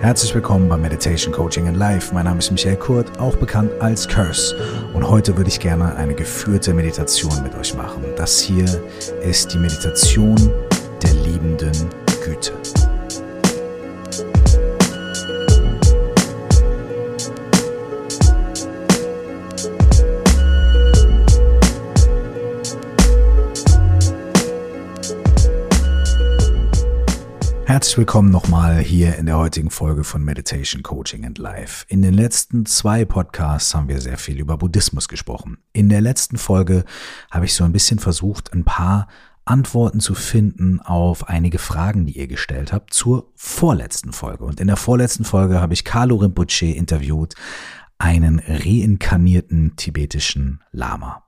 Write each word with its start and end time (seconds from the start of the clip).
Herzlich 0.00 0.34
willkommen 0.34 0.66
bei 0.66 0.78
Meditation 0.78 1.30
Coaching 1.30 1.66
in 1.66 1.74
Life. 1.74 2.14
Mein 2.14 2.24
Name 2.24 2.38
ist 2.38 2.50
Michael 2.50 2.76
Kurt, 2.76 3.20
auch 3.20 3.36
bekannt 3.36 3.70
als 3.80 4.08
Curse. 4.08 4.56
Und 4.94 5.06
heute 5.06 5.36
würde 5.36 5.50
ich 5.50 5.60
gerne 5.60 5.94
eine 5.94 6.14
geführte 6.14 6.72
Meditation 6.72 7.42
mit 7.42 7.54
euch 7.54 7.74
machen. 7.74 8.02
Das 8.16 8.40
hier 8.40 8.64
ist 9.22 9.52
die 9.52 9.58
Meditation 9.58 10.36
der 11.02 11.12
liebenden 11.12 11.90
Herzlich 27.70 27.98
willkommen 27.98 28.32
nochmal 28.32 28.80
hier 28.80 29.14
in 29.14 29.26
der 29.26 29.38
heutigen 29.38 29.70
Folge 29.70 30.02
von 30.02 30.24
Meditation 30.24 30.82
Coaching 30.82 31.24
and 31.24 31.38
Life. 31.38 31.84
In 31.86 32.02
den 32.02 32.14
letzten 32.14 32.66
zwei 32.66 33.04
Podcasts 33.04 33.76
haben 33.76 33.86
wir 33.86 34.00
sehr 34.00 34.18
viel 34.18 34.40
über 34.40 34.58
Buddhismus 34.58 35.06
gesprochen. 35.06 35.58
In 35.72 35.88
der 35.88 36.00
letzten 36.00 36.36
Folge 36.36 36.84
habe 37.30 37.44
ich 37.44 37.54
so 37.54 37.62
ein 37.62 37.70
bisschen 37.70 38.00
versucht, 38.00 38.52
ein 38.52 38.64
paar 38.64 39.06
Antworten 39.44 40.00
zu 40.00 40.16
finden 40.16 40.80
auf 40.80 41.28
einige 41.28 41.58
Fragen, 41.58 42.06
die 42.06 42.18
ihr 42.18 42.26
gestellt 42.26 42.72
habt 42.72 42.92
zur 42.92 43.30
vorletzten 43.36 44.12
Folge. 44.12 44.42
Und 44.42 44.58
in 44.58 44.66
der 44.66 44.76
vorletzten 44.76 45.22
Folge 45.24 45.60
habe 45.60 45.72
ich 45.72 45.84
Carlo 45.84 46.16
Rinpoche 46.16 46.74
interviewt, 46.74 47.36
einen 47.98 48.40
reinkarnierten 48.40 49.76
tibetischen 49.76 50.60
Lama. 50.72 51.22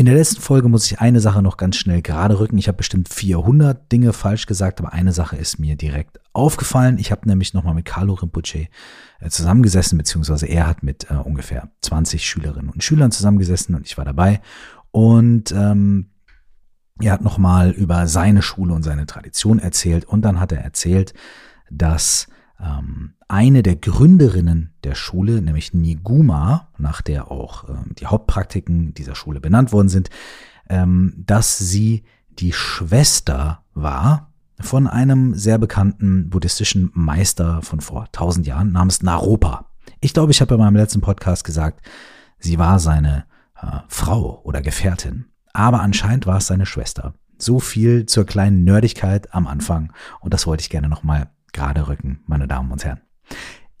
In 0.00 0.06
der 0.06 0.14
letzten 0.14 0.40
Folge 0.40 0.70
muss 0.70 0.86
ich 0.86 0.98
eine 0.98 1.20
Sache 1.20 1.42
noch 1.42 1.58
ganz 1.58 1.76
schnell 1.76 2.00
gerade 2.00 2.40
rücken. 2.40 2.56
Ich 2.56 2.68
habe 2.68 2.78
bestimmt 2.78 3.12
400 3.12 3.92
Dinge 3.92 4.14
falsch 4.14 4.46
gesagt, 4.46 4.80
aber 4.80 4.94
eine 4.94 5.12
Sache 5.12 5.36
ist 5.36 5.58
mir 5.58 5.76
direkt 5.76 6.20
aufgefallen. 6.32 6.96
Ich 6.96 7.12
habe 7.12 7.28
nämlich 7.28 7.52
nochmal 7.52 7.74
mit 7.74 7.84
Carlo 7.84 8.14
Rinpoche 8.14 8.68
äh, 9.20 9.28
zusammengesessen, 9.28 9.98
beziehungsweise 9.98 10.46
er 10.46 10.66
hat 10.66 10.82
mit 10.82 11.10
äh, 11.10 11.16
ungefähr 11.16 11.68
20 11.82 12.26
Schülerinnen 12.26 12.70
und 12.70 12.82
Schülern 12.82 13.12
zusammengesessen 13.12 13.74
und 13.74 13.86
ich 13.86 13.98
war 13.98 14.06
dabei. 14.06 14.40
Und 14.90 15.52
ähm, 15.52 16.12
er 16.98 17.12
hat 17.12 17.20
nochmal 17.20 17.70
über 17.70 18.06
seine 18.06 18.40
Schule 18.40 18.72
und 18.72 18.84
seine 18.84 19.04
Tradition 19.04 19.58
erzählt 19.58 20.06
und 20.06 20.22
dann 20.22 20.40
hat 20.40 20.50
er 20.50 20.62
erzählt, 20.62 21.12
dass 21.70 22.26
ähm, 22.62 23.14
eine 23.28 23.62
der 23.62 23.76
Gründerinnen 23.76 24.74
der 24.84 24.94
Schule, 24.94 25.40
nämlich 25.40 25.72
Niguma, 25.72 26.68
nach 26.78 27.02
der 27.02 27.30
auch 27.30 27.68
ähm, 27.68 27.94
die 27.98 28.06
Hauptpraktiken 28.06 28.94
dieser 28.94 29.14
Schule 29.14 29.40
benannt 29.40 29.72
worden 29.72 29.88
sind, 29.88 30.10
ähm, 30.68 31.14
dass 31.16 31.58
sie 31.58 32.02
die 32.30 32.52
Schwester 32.52 33.64
war 33.74 34.32
von 34.60 34.86
einem 34.86 35.34
sehr 35.34 35.58
bekannten 35.58 36.28
buddhistischen 36.28 36.90
Meister 36.94 37.62
von 37.62 37.80
vor 37.80 38.08
tausend 38.12 38.46
Jahren 38.46 38.72
namens 38.72 39.02
Naropa. 39.02 39.66
Ich 40.00 40.12
glaube, 40.12 40.32
ich 40.32 40.40
habe 40.40 40.54
in 40.54 40.60
meinem 40.60 40.76
letzten 40.76 41.00
Podcast 41.00 41.44
gesagt, 41.44 41.80
sie 42.38 42.58
war 42.58 42.78
seine 42.78 43.24
äh, 43.60 43.78
Frau 43.88 44.40
oder 44.44 44.60
Gefährtin. 44.60 45.26
Aber 45.52 45.80
anscheinend 45.80 46.26
war 46.26 46.38
es 46.38 46.46
seine 46.46 46.66
Schwester. 46.66 47.14
So 47.38 47.58
viel 47.58 48.06
zur 48.06 48.26
kleinen 48.26 48.64
Nerdigkeit 48.64 49.34
am 49.34 49.46
Anfang. 49.46 49.92
Und 50.20 50.34
das 50.34 50.46
wollte 50.46 50.62
ich 50.62 50.70
gerne 50.70 50.88
nochmal 50.88 51.30
gerade 51.52 51.88
rücken, 51.88 52.20
meine 52.26 52.48
Damen 52.48 52.70
und 52.72 52.84
Herren. 52.84 53.00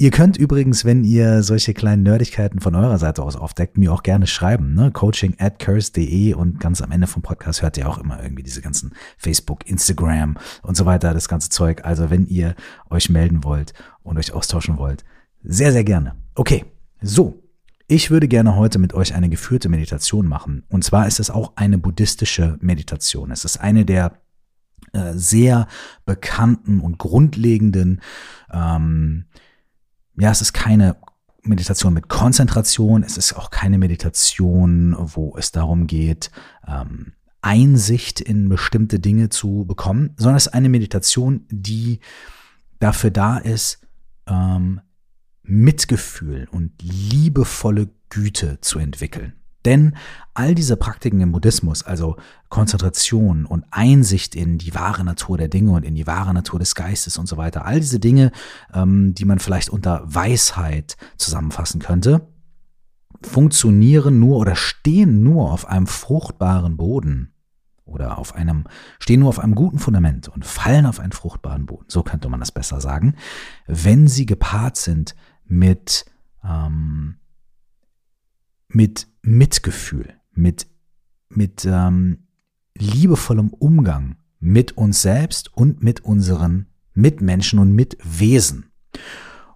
Ihr 0.00 0.10
könnt 0.10 0.38
übrigens, 0.38 0.86
wenn 0.86 1.04
ihr 1.04 1.42
solche 1.42 1.74
kleinen 1.74 2.02
Nerdigkeiten 2.02 2.60
von 2.60 2.74
eurer 2.74 2.96
Seite 2.96 3.22
aus 3.22 3.36
aufdeckt, 3.36 3.76
mir 3.76 3.92
auch 3.92 4.02
gerne 4.02 4.26
schreiben. 4.26 4.72
Ne? 4.72 4.90
Coaching 4.92 5.34
at 5.38 5.58
curse.de 5.58 6.32
und 6.32 6.58
ganz 6.58 6.80
am 6.80 6.90
Ende 6.90 7.06
vom 7.06 7.20
Podcast 7.20 7.60
hört 7.60 7.76
ihr 7.76 7.86
auch 7.86 7.98
immer 7.98 8.22
irgendwie 8.22 8.42
diese 8.42 8.62
ganzen 8.62 8.94
Facebook, 9.18 9.68
Instagram 9.68 10.38
und 10.62 10.74
so 10.74 10.86
weiter, 10.86 11.12
das 11.12 11.28
ganze 11.28 11.50
Zeug. 11.50 11.84
Also 11.84 12.08
wenn 12.08 12.26
ihr 12.26 12.54
euch 12.88 13.10
melden 13.10 13.44
wollt 13.44 13.74
und 14.02 14.16
euch 14.16 14.32
austauschen 14.32 14.78
wollt, 14.78 15.04
sehr, 15.42 15.70
sehr 15.70 15.84
gerne. 15.84 16.14
Okay, 16.34 16.64
so. 17.02 17.42
Ich 17.86 18.10
würde 18.10 18.26
gerne 18.26 18.56
heute 18.56 18.78
mit 18.78 18.94
euch 18.94 19.14
eine 19.14 19.28
geführte 19.28 19.68
Meditation 19.68 20.26
machen. 20.26 20.64
Und 20.70 20.82
zwar 20.82 21.08
ist 21.08 21.20
es 21.20 21.28
auch 21.28 21.52
eine 21.56 21.76
buddhistische 21.76 22.56
Meditation. 22.62 23.30
Es 23.30 23.44
ist 23.44 23.58
eine 23.58 23.84
der 23.84 24.12
äh, 24.92 25.12
sehr 25.14 25.66
bekannten 26.04 26.80
und 26.80 26.98
grundlegenden, 26.98 28.00
ähm, 28.52 29.26
ja, 30.18 30.30
es 30.30 30.40
ist 30.40 30.52
keine 30.52 30.96
Meditation 31.42 31.94
mit 31.94 32.08
Konzentration, 32.08 33.02
es 33.02 33.16
ist 33.16 33.32
auch 33.34 33.50
keine 33.50 33.78
Meditation, 33.78 34.94
wo 34.98 35.36
es 35.36 35.52
darum 35.52 35.86
geht, 35.86 36.30
ähm, 36.66 37.14
Einsicht 37.42 38.20
in 38.20 38.48
bestimmte 38.48 39.00
Dinge 39.00 39.30
zu 39.30 39.64
bekommen, 39.66 40.14
sondern 40.16 40.36
es 40.36 40.46
ist 40.46 40.54
eine 40.54 40.68
Meditation, 40.68 41.46
die 41.50 42.00
dafür 42.78 43.10
da 43.10 43.38
ist, 43.38 43.80
ähm, 44.26 44.80
Mitgefühl 45.42 46.48
und 46.50 46.72
liebevolle 46.82 47.88
Güte 48.10 48.60
zu 48.60 48.78
entwickeln. 48.78 49.39
Denn 49.64 49.94
all 50.34 50.54
diese 50.54 50.76
Praktiken 50.76 51.20
im 51.20 51.32
Buddhismus, 51.32 51.82
also 51.82 52.16
Konzentration 52.48 53.44
und 53.44 53.64
Einsicht 53.70 54.34
in 54.34 54.58
die 54.58 54.74
wahre 54.74 55.04
Natur 55.04 55.36
der 55.36 55.48
Dinge 55.48 55.72
und 55.72 55.84
in 55.84 55.94
die 55.94 56.06
wahre 56.06 56.32
Natur 56.32 56.58
des 56.58 56.74
Geistes 56.74 57.18
und 57.18 57.26
so 57.26 57.36
weiter, 57.36 57.66
all 57.66 57.80
diese 57.80 58.00
Dinge, 58.00 58.32
ähm, 58.72 59.14
die 59.14 59.24
man 59.24 59.38
vielleicht 59.38 59.70
unter 59.70 60.02
Weisheit 60.04 60.96
zusammenfassen 61.16 61.80
könnte, 61.80 62.26
funktionieren 63.22 64.18
nur 64.18 64.38
oder 64.38 64.56
stehen 64.56 65.22
nur 65.22 65.52
auf 65.52 65.68
einem 65.68 65.86
fruchtbaren 65.86 66.76
Boden 66.76 67.34
oder 67.84 68.18
auf 68.18 68.34
einem, 68.34 68.64
stehen 68.98 69.20
nur 69.20 69.28
auf 69.28 69.40
einem 69.40 69.54
guten 69.54 69.78
Fundament 69.78 70.28
und 70.28 70.46
fallen 70.46 70.86
auf 70.86 71.00
einen 71.00 71.12
fruchtbaren 71.12 71.66
Boden, 71.66 71.86
so 71.88 72.02
könnte 72.02 72.28
man 72.28 72.40
das 72.40 72.52
besser 72.52 72.80
sagen, 72.80 73.16
wenn 73.66 74.08
sie 74.08 74.26
gepaart 74.26 74.76
sind 74.76 75.14
mit 75.44 76.06
ähm, 76.44 77.16
mit 78.72 79.08
Mitgefühl, 79.22 80.14
mit, 80.32 80.66
mit 81.28 81.64
ähm, 81.64 82.26
liebevollem 82.76 83.48
Umgang 83.50 84.16
mit 84.38 84.76
uns 84.76 85.02
selbst 85.02 85.54
und 85.54 85.82
mit 85.82 86.00
unseren 86.04 86.66
Mitmenschen 86.94 87.58
und 87.58 87.74
Mitwesen. 87.74 88.70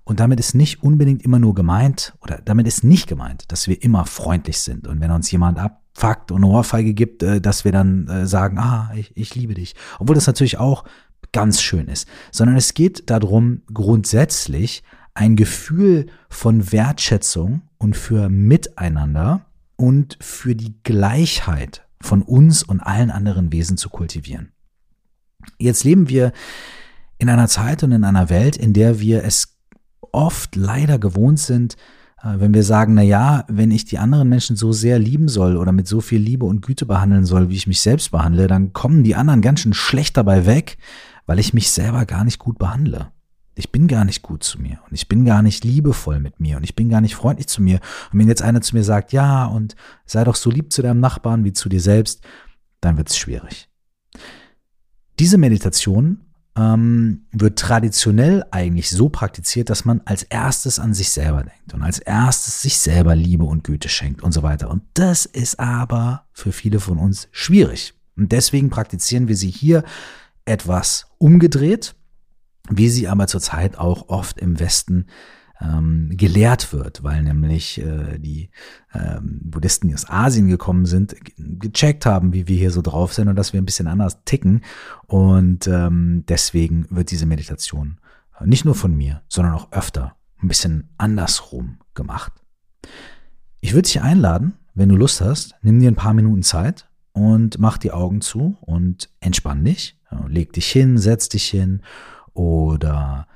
Und 0.04 0.20
damit 0.20 0.38
ist 0.38 0.54
nicht 0.54 0.82
unbedingt 0.82 1.22
immer 1.22 1.38
nur 1.38 1.54
gemeint, 1.54 2.14
oder 2.20 2.40
damit 2.44 2.66
ist 2.66 2.84
nicht 2.84 3.08
gemeint, 3.08 3.50
dass 3.50 3.68
wir 3.68 3.82
immer 3.82 4.04
freundlich 4.04 4.60
sind. 4.60 4.86
Und 4.86 5.00
wenn 5.00 5.10
uns 5.10 5.30
jemand 5.30 5.58
abfuckt 5.58 6.30
und 6.30 6.44
eine 6.44 6.52
Ohrfeige 6.52 6.92
gibt, 6.92 7.22
äh, 7.22 7.40
dass 7.40 7.64
wir 7.64 7.72
dann 7.72 8.06
äh, 8.08 8.26
sagen, 8.26 8.58
ah, 8.58 8.92
ich, 8.94 9.16
ich 9.16 9.34
liebe 9.34 9.54
dich. 9.54 9.74
Obwohl 9.98 10.14
das 10.14 10.26
natürlich 10.26 10.58
auch 10.58 10.84
ganz 11.32 11.62
schön 11.62 11.88
ist. 11.88 12.06
Sondern 12.30 12.56
es 12.56 12.74
geht 12.74 13.08
darum, 13.08 13.62
grundsätzlich 13.72 14.82
ein 15.14 15.36
Gefühl 15.36 16.06
von 16.28 16.72
Wertschätzung 16.72 17.62
und 17.78 17.96
für 17.96 18.28
Miteinander 18.28 19.46
und 19.76 20.18
für 20.20 20.54
die 20.56 20.74
Gleichheit 20.82 21.86
von 22.00 22.22
uns 22.22 22.62
und 22.62 22.80
allen 22.80 23.10
anderen 23.10 23.52
Wesen 23.52 23.76
zu 23.76 23.88
kultivieren. 23.88 24.52
Jetzt 25.58 25.84
leben 25.84 26.08
wir 26.08 26.32
in 27.18 27.28
einer 27.28 27.48
Zeit 27.48 27.82
und 27.82 27.92
in 27.92 28.04
einer 28.04 28.28
Welt, 28.28 28.56
in 28.56 28.72
der 28.72 29.00
wir 29.00 29.24
es 29.24 29.56
oft 30.12 30.56
leider 30.56 30.98
gewohnt 30.98 31.38
sind, 31.38 31.76
äh, 32.22 32.34
wenn 32.38 32.52
wir 32.52 32.64
sagen, 32.64 32.94
na 32.94 33.02
ja, 33.02 33.44
wenn 33.48 33.70
ich 33.70 33.84
die 33.84 33.98
anderen 33.98 34.28
Menschen 34.28 34.56
so 34.56 34.72
sehr 34.72 34.98
lieben 34.98 35.28
soll 35.28 35.56
oder 35.56 35.72
mit 35.72 35.86
so 35.86 36.00
viel 36.00 36.20
Liebe 36.20 36.44
und 36.44 36.62
Güte 36.62 36.86
behandeln 36.86 37.24
soll, 37.24 37.50
wie 37.50 37.56
ich 37.56 37.66
mich 37.66 37.80
selbst 37.80 38.10
behandle, 38.10 38.46
dann 38.46 38.72
kommen 38.72 39.04
die 39.04 39.14
anderen 39.14 39.42
ganz 39.42 39.60
schön 39.60 39.74
schlecht 39.74 40.16
dabei 40.16 40.46
weg, 40.46 40.76
weil 41.26 41.38
ich 41.38 41.54
mich 41.54 41.70
selber 41.70 42.04
gar 42.04 42.24
nicht 42.24 42.38
gut 42.38 42.58
behandle 42.58 43.13
ich 43.54 43.70
bin 43.70 43.86
gar 43.86 44.04
nicht 44.04 44.22
gut 44.22 44.42
zu 44.42 44.60
mir 44.60 44.80
und 44.88 44.94
ich 44.94 45.08
bin 45.08 45.24
gar 45.24 45.42
nicht 45.42 45.64
liebevoll 45.64 46.18
mit 46.18 46.40
mir 46.40 46.56
und 46.56 46.64
ich 46.64 46.74
bin 46.74 46.88
gar 46.88 47.00
nicht 47.00 47.14
freundlich 47.14 47.46
zu 47.46 47.62
mir. 47.62 47.80
Und 48.12 48.18
wenn 48.18 48.28
jetzt 48.28 48.42
einer 48.42 48.60
zu 48.60 48.74
mir 48.74 48.84
sagt, 48.84 49.12
ja, 49.12 49.46
und 49.46 49.76
sei 50.06 50.24
doch 50.24 50.36
so 50.36 50.50
lieb 50.50 50.72
zu 50.72 50.82
deinem 50.82 51.00
Nachbarn 51.00 51.44
wie 51.44 51.52
zu 51.52 51.68
dir 51.68 51.80
selbst, 51.80 52.22
dann 52.80 52.96
wird 52.96 53.10
es 53.10 53.16
schwierig. 53.16 53.68
Diese 55.20 55.38
Meditation 55.38 56.20
ähm, 56.56 57.26
wird 57.32 57.58
traditionell 57.58 58.44
eigentlich 58.50 58.90
so 58.90 59.08
praktiziert, 59.08 59.70
dass 59.70 59.84
man 59.84 60.00
als 60.04 60.24
erstes 60.24 60.80
an 60.80 60.92
sich 60.92 61.10
selber 61.10 61.44
denkt 61.44 61.74
und 61.74 61.82
als 61.82 62.00
erstes 62.00 62.62
sich 62.62 62.78
selber 62.78 63.14
Liebe 63.14 63.44
und 63.44 63.64
Güte 63.64 63.88
schenkt 63.88 64.22
und 64.22 64.32
so 64.32 64.42
weiter. 64.42 64.70
Und 64.70 64.82
das 64.94 65.26
ist 65.26 65.60
aber 65.60 66.26
für 66.32 66.52
viele 66.52 66.80
von 66.80 66.98
uns 66.98 67.28
schwierig. 67.30 67.94
Und 68.16 68.32
deswegen 68.32 68.70
praktizieren 68.70 69.28
wir 69.28 69.36
sie 69.36 69.50
hier 69.50 69.84
etwas 70.44 71.06
umgedreht 71.18 71.94
wie 72.70 72.88
sie 72.88 73.08
aber 73.08 73.26
zurzeit 73.26 73.78
auch 73.78 74.08
oft 74.08 74.38
im 74.38 74.58
Westen 74.58 75.06
ähm, 75.60 76.10
gelehrt 76.12 76.72
wird, 76.72 77.02
weil 77.02 77.22
nämlich 77.22 77.80
äh, 77.80 78.18
die 78.18 78.50
ähm, 78.92 79.40
Buddhisten, 79.44 79.88
die 79.88 79.94
aus 79.94 80.08
Asien 80.08 80.48
gekommen 80.48 80.86
sind, 80.86 81.14
gecheckt 81.36 82.06
haben, 82.06 82.32
wie 82.32 82.48
wir 82.48 82.56
hier 82.56 82.70
so 82.70 82.82
drauf 82.82 83.12
sind 83.14 83.28
und 83.28 83.36
dass 83.36 83.52
wir 83.52 83.60
ein 83.60 83.66
bisschen 83.66 83.86
anders 83.86 84.24
ticken. 84.24 84.62
Und 85.06 85.66
ähm, 85.66 86.24
deswegen 86.28 86.86
wird 86.90 87.10
diese 87.10 87.26
Meditation 87.26 87.98
nicht 88.44 88.64
nur 88.64 88.74
von 88.74 88.96
mir, 88.96 89.22
sondern 89.28 89.54
auch 89.54 89.70
öfter 89.70 90.16
ein 90.42 90.48
bisschen 90.48 90.90
andersrum 90.98 91.78
gemacht. 91.94 92.32
Ich 93.60 93.72
würde 93.72 93.86
dich 93.86 94.02
einladen, 94.02 94.54
wenn 94.74 94.88
du 94.88 94.96
Lust 94.96 95.20
hast, 95.20 95.54
nimm 95.62 95.78
dir 95.78 95.88
ein 95.88 95.94
paar 95.94 96.14
Minuten 96.14 96.42
Zeit 96.42 96.88
und 97.12 97.58
mach 97.60 97.78
die 97.78 97.92
Augen 97.92 98.20
zu 98.20 98.58
und 98.60 99.08
entspann 99.20 99.64
dich. 99.64 100.00
Leg 100.26 100.52
dich 100.52 100.66
hin, 100.66 100.98
setz 100.98 101.28
dich 101.28 101.46
hin 101.46 101.82
oder 102.34 103.26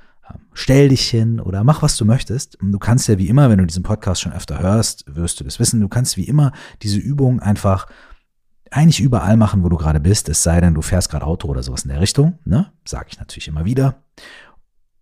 stell 0.53 0.89
dich 0.89 1.09
hin 1.09 1.39
oder 1.39 1.63
mach, 1.63 1.81
was 1.81 1.97
du 1.97 2.05
möchtest. 2.05 2.57
Du 2.61 2.79
kannst 2.79 3.07
ja 3.07 3.17
wie 3.17 3.29
immer, 3.29 3.49
wenn 3.49 3.57
du 3.57 3.65
diesen 3.65 3.83
Podcast 3.83 4.21
schon 4.21 4.33
öfter 4.33 4.59
hörst, 4.59 5.03
wirst 5.07 5.39
du 5.39 5.43
das 5.43 5.59
wissen, 5.59 5.81
du 5.81 5.87
kannst 5.87 6.17
wie 6.17 6.25
immer 6.25 6.51
diese 6.81 6.99
Übung 6.99 7.39
einfach 7.39 7.87
eigentlich 8.71 8.99
überall 8.99 9.37
machen, 9.37 9.63
wo 9.63 9.69
du 9.69 9.77
gerade 9.77 9.99
bist, 9.99 10.29
es 10.29 10.43
sei 10.43 10.61
denn, 10.61 10.75
du 10.75 10.81
fährst 10.81 11.09
gerade 11.09 11.25
Auto 11.25 11.47
oder 11.47 11.63
sowas 11.63 11.83
in 11.83 11.89
der 11.89 12.01
Richtung, 12.01 12.37
ne? 12.45 12.71
Sag 12.85 13.07
ich 13.09 13.19
natürlich 13.19 13.47
immer 13.47 13.65
wieder. 13.65 14.03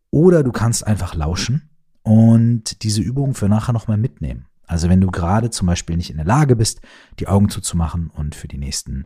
Oder 0.09 0.43
du 0.43 0.53
kannst 0.53 0.87
einfach 0.87 1.15
lauschen 1.15 1.69
und 2.01 2.83
diese 2.83 3.01
Übung 3.01 3.33
für 3.33 3.49
nachher 3.49 3.73
nochmal 3.73 3.97
mitnehmen. 3.97 4.45
Also 4.65 4.89
wenn 4.89 5.01
du 5.01 5.11
gerade 5.11 5.49
zum 5.49 5.67
Beispiel 5.67 5.97
nicht 5.97 6.09
in 6.09 6.17
der 6.17 6.25
Lage 6.25 6.55
bist, 6.55 6.81
die 7.19 7.27
Augen 7.27 7.49
zuzumachen 7.49 8.09
und 8.09 8.35
für 8.35 8.47
die 8.47 8.57
nächsten 8.57 9.05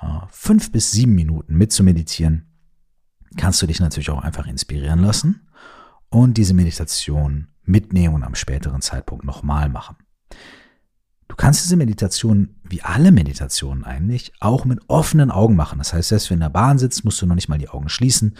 äh, 0.00 0.06
fünf 0.28 0.70
bis 0.72 0.90
sieben 0.90 1.14
Minuten 1.14 1.56
mitzumeditieren, 1.56 2.53
kannst 3.36 3.60
du 3.62 3.66
dich 3.66 3.80
natürlich 3.80 4.10
auch 4.10 4.22
einfach 4.22 4.46
inspirieren 4.46 5.00
lassen 5.00 5.48
und 6.08 6.36
diese 6.36 6.54
Meditation 6.54 7.48
mitnehmen 7.64 8.14
und 8.14 8.22
am 8.24 8.34
späteren 8.34 8.82
Zeitpunkt 8.82 9.24
nochmal 9.24 9.68
machen. 9.68 9.96
Du 11.28 11.36
kannst 11.36 11.64
diese 11.64 11.76
Meditation, 11.76 12.56
wie 12.62 12.82
alle 12.82 13.10
Meditationen 13.10 13.84
eigentlich, 13.84 14.32
auch 14.40 14.64
mit 14.64 14.80
offenen 14.88 15.30
Augen 15.30 15.56
machen. 15.56 15.78
Das 15.78 15.92
heißt, 15.92 16.10
selbst 16.10 16.30
wenn 16.30 16.38
du 16.38 16.46
in 16.46 16.52
der 16.52 16.58
Bahn 16.58 16.78
sitzt, 16.78 17.04
musst 17.04 17.20
du 17.20 17.26
noch 17.26 17.34
nicht 17.34 17.48
mal 17.48 17.58
die 17.58 17.70
Augen 17.70 17.88
schließen, 17.88 18.36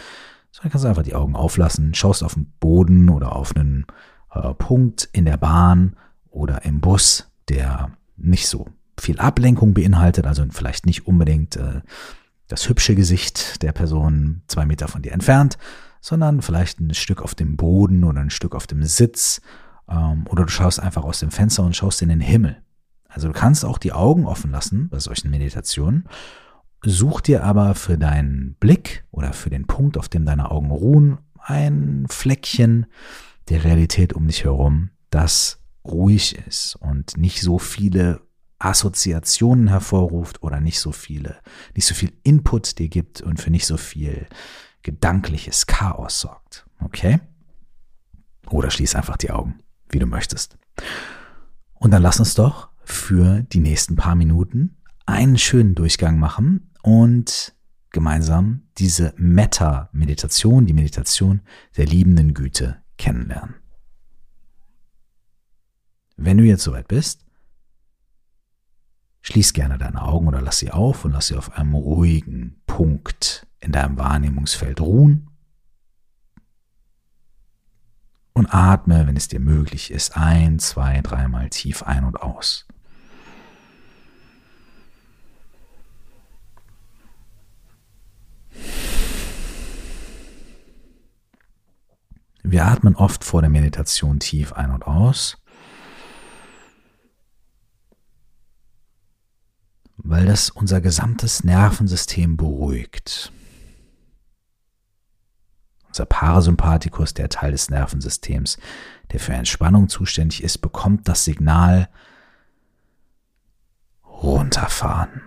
sondern 0.51 0.71
kannst 0.71 0.85
einfach 0.85 1.03
die 1.03 1.15
Augen 1.15 1.35
auflassen, 1.35 1.93
schaust 1.93 2.23
auf 2.23 2.35
den 2.35 2.53
Boden 2.59 3.09
oder 3.09 3.35
auf 3.35 3.55
einen 3.55 3.85
äh, 4.33 4.53
Punkt 4.53 5.09
in 5.11 5.25
der 5.25 5.37
Bahn 5.37 5.97
oder 6.29 6.63
im 6.63 6.79
Bus, 6.79 7.29
der 7.49 7.91
nicht 8.15 8.47
so 8.47 8.67
viel 8.97 9.19
Ablenkung 9.19 9.73
beinhaltet, 9.73 10.25
also 10.25 10.45
vielleicht 10.51 10.85
nicht 10.85 11.07
unbedingt 11.07 11.57
äh, 11.57 11.81
das 12.47 12.69
hübsche 12.69 12.95
Gesicht 12.95 13.61
der 13.61 13.71
Person 13.71 14.41
zwei 14.47 14.65
Meter 14.65 14.87
von 14.87 15.01
dir 15.01 15.11
entfernt, 15.11 15.57
sondern 16.01 16.41
vielleicht 16.41 16.79
ein 16.79 16.93
Stück 16.93 17.21
auf 17.21 17.35
dem 17.35 17.57
Boden 17.57 18.03
oder 18.03 18.21
ein 18.21 18.29
Stück 18.29 18.55
auf 18.55 18.67
dem 18.67 18.83
Sitz 18.83 19.41
ähm, 19.89 20.25
oder 20.29 20.43
du 20.43 20.49
schaust 20.49 20.79
einfach 20.79 21.03
aus 21.03 21.19
dem 21.19 21.31
Fenster 21.31 21.63
und 21.63 21.75
schaust 21.75 22.01
in 22.01 22.09
den 22.09 22.21
Himmel. 22.21 22.61
Also 23.07 23.27
du 23.27 23.33
kannst 23.33 23.65
auch 23.65 23.77
die 23.77 23.93
Augen 23.93 24.25
offen 24.25 24.51
lassen 24.51 24.89
bei 24.89 24.99
solchen 24.99 25.31
Meditationen, 25.31 26.07
such 26.83 27.21
dir 27.21 27.43
aber 27.43 27.73
für 27.75 27.97
deinen 27.97 28.55
Blick 28.59 29.05
oder 29.11 29.33
für 29.33 29.49
den 29.49 29.65
Punkt, 29.65 29.97
auf 29.97 30.09
dem 30.09 30.25
deine 30.25 30.51
Augen 30.51 30.69
ruhen, 30.69 31.17
ein 31.39 32.05
Fleckchen 32.09 32.87
der 33.49 33.63
Realität 33.63 34.13
um 34.13 34.27
dich 34.27 34.43
herum, 34.43 34.89
das 35.09 35.59
ruhig 35.85 36.37
ist 36.47 36.75
und 36.75 37.17
nicht 37.17 37.41
so 37.41 37.59
viele 37.59 38.21
Assoziationen 38.59 39.67
hervorruft 39.67 40.41
oder 40.43 40.59
nicht 40.59 40.79
so 40.79 40.91
viele, 40.91 41.37
nicht 41.75 41.85
so 41.85 41.93
viel 41.93 42.13
Input 42.23 42.79
dir 42.79 42.89
gibt 42.89 43.21
und 43.21 43.39
für 43.39 43.51
nicht 43.51 43.65
so 43.65 43.77
viel 43.77 44.27
gedankliches 44.81 45.65
Chaos 45.65 46.19
sorgt. 46.21 46.65
Okay? 46.79 47.19
Oder 48.49 48.69
schließ 48.69 48.95
einfach 48.95 49.17
die 49.17 49.31
Augen, 49.31 49.59
wie 49.89 49.99
du 49.99 50.05
möchtest. 50.05 50.57
Und 51.73 51.91
dann 51.91 52.01
lass 52.01 52.19
uns 52.19 52.35
doch 52.35 52.69
für 52.83 53.41
die 53.41 53.59
nächsten 53.59 53.95
paar 53.95 54.15
Minuten 54.15 54.77
einen 55.05 55.37
schönen 55.37 55.75
Durchgang 55.75 56.19
machen 56.19 56.71
und 56.81 57.55
gemeinsam 57.91 58.63
diese 58.77 59.13
Meta-Meditation, 59.17 60.65
die 60.65 60.73
Meditation 60.73 61.41
der 61.77 61.85
liebenden 61.85 62.33
Güte 62.33 62.81
kennenlernen. 62.97 63.55
Wenn 66.17 66.37
du 66.37 66.43
jetzt 66.43 66.63
soweit 66.63 66.87
bist, 66.87 67.24
schließ 69.25 69.53
gerne 69.53 69.79
deine 69.79 70.03
Augen 70.03 70.27
oder 70.27 70.39
lass 70.39 70.59
sie 70.59 70.69
auf 70.69 71.03
und 71.03 71.11
lass 71.11 71.27
sie 71.27 71.35
auf 71.35 71.57
einem 71.57 71.73
ruhigen 71.73 72.61
Punkt 72.67 73.47
in 73.59 73.71
deinem 73.71 73.97
Wahrnehmungsfeld 73.97 74.79
ruhen. 74.79 75.31
Und 78.33 78.53
atme, 78.53 79.07
wenn 79.07 79.17
es 79.17 79.27
dir 79.27 79.39
möglich 79.39 79.89
ist, 79.89 80.15
ein, 80.15 80.59
zwei, 80.59 81.01
dreimal 81.01 81.49
tief 81.49 81.81
ein 81.81 82.03
und 82.03 82.21
aus. 82.21 82.67
Wir 92.43 92.65
atmen 92.65 92.95
oft 92.95 93.23
vor 93.23 93.41
der 93.41 93.49
Meditation 93.49 94.19
tief 94.19 94.53
ein 94.53 94.69
und 94.69 94.85
aus, 94.85 95.41
weil 100.15 100.27
das 100.27 100.49
unser 100.49 100.79
gesamtes 100.79 101.43
Nervensystem 101.43 102.37
beruhigt. 102.37 103.33
Unser 105.87 106.05
Parasympathikus, 106.05 107.13
der 107.13 107.27
Teil 107.27 107.51
des 107.51 107.69
Nervensystems, 107.69 108.57
der 109.11 109.19
für 109.19 109.33
Entspannung 109.33 109.89
zuständig 109.89 110.41
ist, 110.41 110.59
bekommt 110.59 111.09
das 111.09 111.25
Signal 111.25 111.89
runterfahren. 114.05 115.21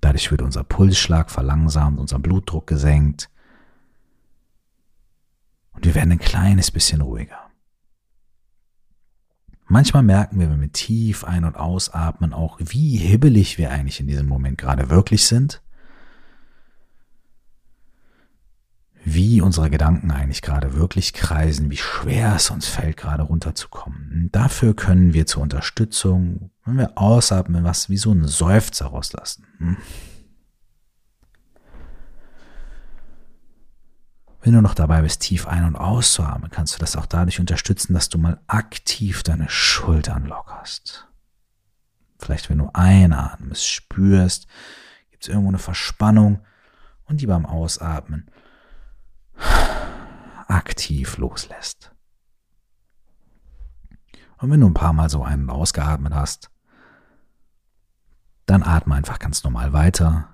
Dadurch 0.00 0.30
wird 0.30 0.42
unser 0.42 0.62
Pulsschlag 0.62 1.32
verlangsamt, 1.32 1.98
unser 1.98 2.20
Blutdruck 2.20 2.68
gesenkt 2.68 3.28
und 5.72 5.84
wir 5.84 5.96
werden 5.96 6.12
ein 6.12 6.20
kleines 6.20 6.70
bisschen 6.70 7.00
ruhiger. 7.00 7.41
Manchmal 9.72 10.02
merken 10.02 10.38
wir, 10.38 10.50
wenn 10.50 10.60
wir 10.60 10.70
tief 10.70 11.24
ein- 11.24 11.46
und 11.46 11.56
ausatmen, 11.56 12.34
auch 12.34 12.58
wie 12.60 12.98
hibbelig 12.98 13.56
wir 13.56 13.70
eigentlich 13.70 14.00
in 14.00 14.06
diesem 14.06 14.28
Moment 14.28 14.58
gerade 14.58 14.90
wirklich 14.90 15.24
sind. 15.24 15.62
Wie 19.02 19.40
unsere 19.40 19.70
Gedanken 19.70 20.10
eigentlich 20.10 20.42
gerade 20.42 20.74
wirklich 20.74 21.14
kreisen, 21.14 21.70
wie 21.70 21.78
schwer 21.78 22.34
es 22.36 22.50
uns 22.50 22.66
fällt, 22.68 22.98
gerade 22.98 23.22
runterzukommen. 23.22 24.28
Dafür 24.30 24.76
können 24.76 25.14
wir 25.14 25.24
zur 25.24 25.40
Unterstützung, 25.40 26.50
wenn 26.66 26.76
wir 26.76 26.98
ausatmen, 26.98 27.64
was 27.64 27.88
wie 27.88 27.96
so 27.96 28.12
ein 28.12 28.26
Seufzer 28.26 28.88
rauslassen. 28.88 29.46
Hm? 29.56 29.78
Wenn 34.42 34.54
du 34.54 34.60
noch 34.60 34.74
dabei 34.74 35.02
bist, 35.02 35.22
tief 35.22 35.46
ein- 35.46 35.64
und 35.64 35.76
auszuatmen, 35.76 36.50
kannst 36.50 36.74
du 36.74 36.80
das 36.80 36.96
auch 36.96 37.06
dadurch 37.06 37.38
unterstützen, 37.38 37.94
dass 37.94 38.08
du 38.08 38.18
mal 38.18 38.40
aktiv 38.48 39.22
deine 39.22 39.48
Schultern 39.48 40.26
lockerst. 40.26 41.06
Vielleicht, 42.18 42.50
wenn 42.50 42.58
du 42.58 42.68
einatmest, 42.72 43.66
spürst, 43.66 44.48
gibt 45.12 45.22
es 45.22 45.28
irgendwo 45.28 45.48
eine 45.48 45.58
Verspannung 45.58 46.44
und 47.04 47.20
die 47.20 47.26
beim 47.26 47.46
Ausatmen 47.46 48.30
aktiv 50.48 51.16
loslässt. 51.18 51.92
Und 54.38 54.50
wenn 54.50 54.60
du 54.60 54.66
ein 54.66 54.74
paar 54.74 54.92
Mal 54.92 55.08
so 55.08 55.22
einen 55.22 55.50
ausgeatmet 55.50 56.14
hast, 56.14 56.50
dann 58.46 58.64
atme 58.64 58.96
einfach 58.96 59.20
ganz 59.20 59.44
normal 59.44 59.72
weiter 59.72 60.31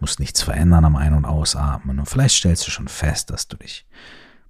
musst 0.00 0.20
nichts 0.20 0.42
verändern 0.42 0.84
am 0.84 0.96
Ein- 0.96 1.14
und 1.14 1.24
Ausatmen 1.24 1.98
und 1.98 2.06
vielleicht 2.06 2.36
stellst 2.36 2.66
du 2.66 2.70
schon 2.70 2.88
fest, 2.88 3.30
dass 3.30 3.48
du 3.48 3.56
dich 3.56 3.86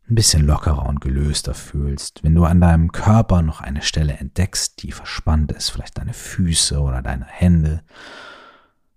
ein 0.08 0.14
bisschen 0.14 0.44
lockerer 0.44 0.86
und 0.86 1.00
gelöster 1.00 1.54
fühlst. 1.54 2.24
Wenn 2.24 2.34
du 2.34 2.44
an 2.44 2.60
deinem 2.60 2.90
Körper 2.90 3.42
noch 3.42 3.60
eine 3.60 3.82
Stelle 3.82 4.14
entdeckst, 4.14 4.82
die 4.82 4.92
verspannt 4.92 5.52
ist, 5.52 5.70
vielleicht 5.70 5.98
deine 5.98 6.12
Füße 6.12 6.80
oder 6.80 7.00
deine 7.00 7.26
Hände, 7.26 7.82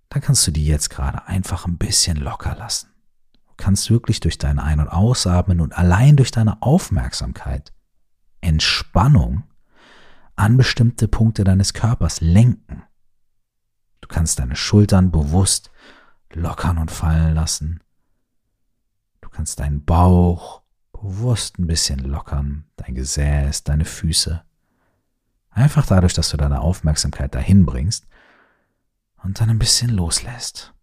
dann 0.08 0.22
kannst 0.22 0.46
du 0.46 0.50
die 0.50 0.66
jetzt 0.66 0.90
gerade 0.90 1.26
einfach 1.26 1.66
ein 1.66 1.78
bisschen 1.78 2.16
locker 2.16 2.56
lassen. 2.56 2.88
Du 3.46 3.54
kannst 3.56 3.90
wirklich 3.90 4.18
durch 4.20 4.38
dein 4.38 4.58
Ein- 4.58 4.80
und 4.80 4.88
Ausatmen 4.88 5.60
und 5.60 5.78
allein 5.78 6.16
durch 6.16 6.32
deine 6.32 6.60
Aufmerksamkeit 6.62 7.72
Entspannung 8.40 9.44
an 10.36 10.56
bestimmte 10.56 11.06
Punkte 11.06 11.44
deines 11.44 11.72
Körpers 11.72 12.20
lenken. 12.20 12.82
Du 14.00 14.08
kannst 14.08 14.38
deine 14.38 14.56
Schultern 14.56 15.10
bewusst 15.12 15.70
lockern 16.34 16.78
und 16.78 16.90
fallen 16.90 17.34
lassen. 17.34 17.80
Du 19.20 19.28
kannst 19.28 19.60
deinen 19.60 19.84
Bauch 19.84 20.62
bewusst 20.92 21.58
ein 21.58 21.66
bisschen 21.66 21.98
lockern, 22.00 22.64
dein 22.76 22.94
Gesäß, 22.94 23.64
deine 23.64 23.84
Füße. 23.84 24.42
Einfach 25.50 25.86
dadurch, 25.86 26.14
dass 26.14 26.30
du 26.30 26.36
deine 26.36 26.60
Aufmerksamkeit 26.60 27.34
dahin 27.34 27.64
bringst 27.64 28.06
und 29.22 29.40
dann 29.40 29.50
ein 29.50 29.58
bisschen 29.58 29.90
loslässt. 29.90 30.74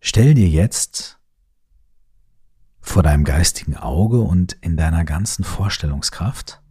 Stell 0.00 0.34
dir 0.34 0.48
jetzt 0.48 1.18
vor 2.80 3.02
deinem 3.02 3.24
geistigen 3.24 3.76
Auge 3.76 4.20
und 4.20 4.54
in 4.54 4.76
deiner 4.76 5.04
ganzen 5.04 5.44
Vorstellungskraft 5.44 6.62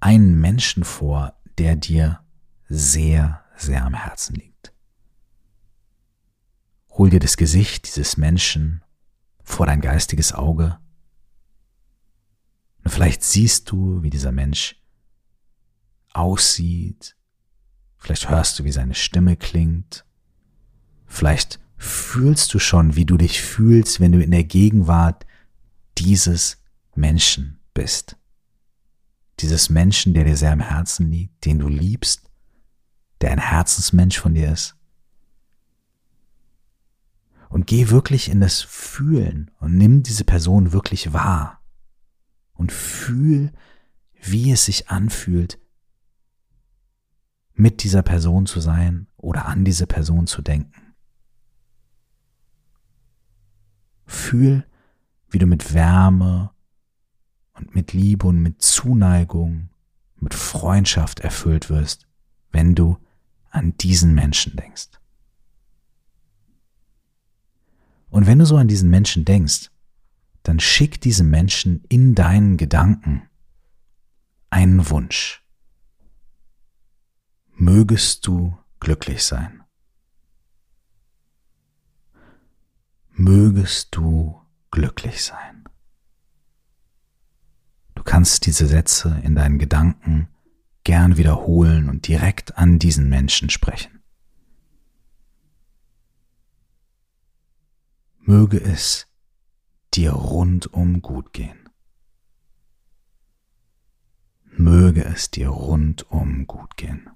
einen 0.00 0.40
Menschen 0.40 0.84
vor, 0.84 1.34
der 1.58 1.76
dir 1.76 2.20
sehr, 2.68 3.44
sehr 3.56 3.84
am 3.84 3.94
Herzen 3.94 4.36
liegt. 4.36 4.72
Hol 6.90 7.10
dir 7.10 7.20
das 7.20 7.36
Gesicht 7.36 7.86
dieses 7.86 8.16
Menschen 8.16 8.82
vor 9.42 9.66
dein 9.66 9.80
geistiges 9.80 10.32
Auge 10.32 10.78
und 12.86 12.92
vielleicht 12.92 13.24
siehst 13.24 13.68
du, 13.72 14.00
wie 14.04 14.10
dieser 14.10 14.30
Mensch 14.30 14.80
aussieht, 16.12 17.16
vielleicht 17.98 18.30
hörst 18.30 18.60
du, 18.60 18.64
wie 18.64 18.70
seine 18.70 18.94
Stimme 18.94 19.36
klingt, 19.36 20.04
vielleicht 21.04 21.58
fühlst 21.76 22.54
du 22.54 22.60
schon, 22.60 22.94
wie 22.94 23.04
du 23.04 23.16
dich 23.16 23.42
fühlst, 23.42 23.98
wenn 23.98 24.12
du 24.12 24.22
in 24.22 24.30
der 24.30 24.44
Gegenwart 24.44 25.26
dieses 25.98 26.62
Menschen 26.94 27.58
bist. 27.74 28.16
Dieses 29.40 29.68
Menschen, 29.68 30.14
der 30.14 30.22
dir 30.22 30.36
sehr 30.36 30.52
am 30.52 30.60
Herzen 30.60 31.10
liegt, 31.10 31.44
den 31.44 31.58
du 31.58 31.66
liebst, 31.66 32.25
der 33.20 33.30
ein 33.30 33.38
Herzensmensch 33.38 34.18
von 34.18 34.34
dir 34.34 34.52
ist. 34.52 34.76
Und 37.48 37.66
geh 37.66 37.88
wirklich 37.90 38.28
in 38.28 38.40
das 38.40 38.62
Fühlen 38.62 39.50
und 39.60 39.76
nimm 39.76 40.02
diese 40.02 40.24
Person 40.24 40.72
wirklich 40.72 41.12
wahr. 41.12 41.60
Und 42.54 42.72
fühl, 42.72 43.52
wie 44.20 44.50
es 44.50 44.64
sich 44.64 44.90
anfühlt, 44.90 45.58
mit 47.54 47.82
dieser 47.82 48.02
Person 48.02 48.46
zu 48.46 48.60
sein 48.60 49.06
oder 49.16 49.46
an 49.46 49.64
diese 49.64 49.86
Person 49.86 50.26
zu 50.26 50.42
denken. 50.42 50.94
Fühl, 54.04 54.66
wie 55.30 55.38
du 55.38 55.46
mit 55.46 55.72
Wärme 55.72 56.50
und 57.54 57.74
mit 57.74 57.92
Liebe 57.92 58.26
und 58.26 58.42
mit 58.42 58.62
Zuneigung, 58.62 59.70
mit 60.16 60.34
Freundschaft 60.34 61.20
erfüllt 61.20 61.70
wirst, 61.70 62.06
wenn 62.52 62.74
du 62.74 62.98
an 63.50 63.76
diesen 63.78 64.14
Menschen 64.14 64.56
denkst. 64.56 64.88
Und 68.08 68.26
wenn 68.26 68.38
du 68.38 68.46
so 68.46 68.56
an 68.56 68.68
diesen 68.68 68.90
Menschen 68.90 69.24
denkst, 69.24 69.70
dann 70.42 70.60
schick 70.60 71.00
diesem 71.00 71.28
Menschen 71.28 71.84
in 71.88 72.14
deinen 72.14 72.56
Gedanken 72.56 73.28
einen 74.48 74.88
Wunsch. 74.90 75.42
Mögest 77.52 78.26
du 78.26 78.56
glücklich 78.80 79.24
sein. 79.24 79.62
Mögest 83.10 83.96
du 83.96 84.40
glücklich 84.70 85.24
sein. 85.24 85.64
Du 87.94 88.02
kannst 88.02 88.46
diese 88.46 88.66
Sätze 88.66 89.20
in 89.24 89.34
deinen 89.34 89.58
Gedanken 89.58 90.28
gern 90.86 91.16
wiederholen 91.16 91.88
und 91.88 92.06
direkt 92.06 92.58
an 92.58 92.78
diesen 92.78 93.08
Menschen 93.08 93.50
sprechen. 93.50 94.04
Möge 98.20 98.60
es 98.60 99.08
dir 99.94 100.12
rundum 100.12 101.02
gut 101.02 101.32
gehen. 101.32 101.68
Möge 104.44 105.04
es 105.04 105.28
dir 105.32 105.48
rundum 105.48 106.46
gut 106.46 106.76
gehen. 106.76 107.10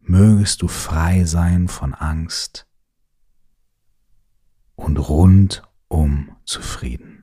Mögest 0.00 0.60
du 0.60 0.68
frei 0.68 1.24
sein 1.24 1.68
von 1.68 1.94
Angst 1.94 2.66
und 4.76 4.98
rundum 4.98 6.36
zufrieden. 6.44 7.17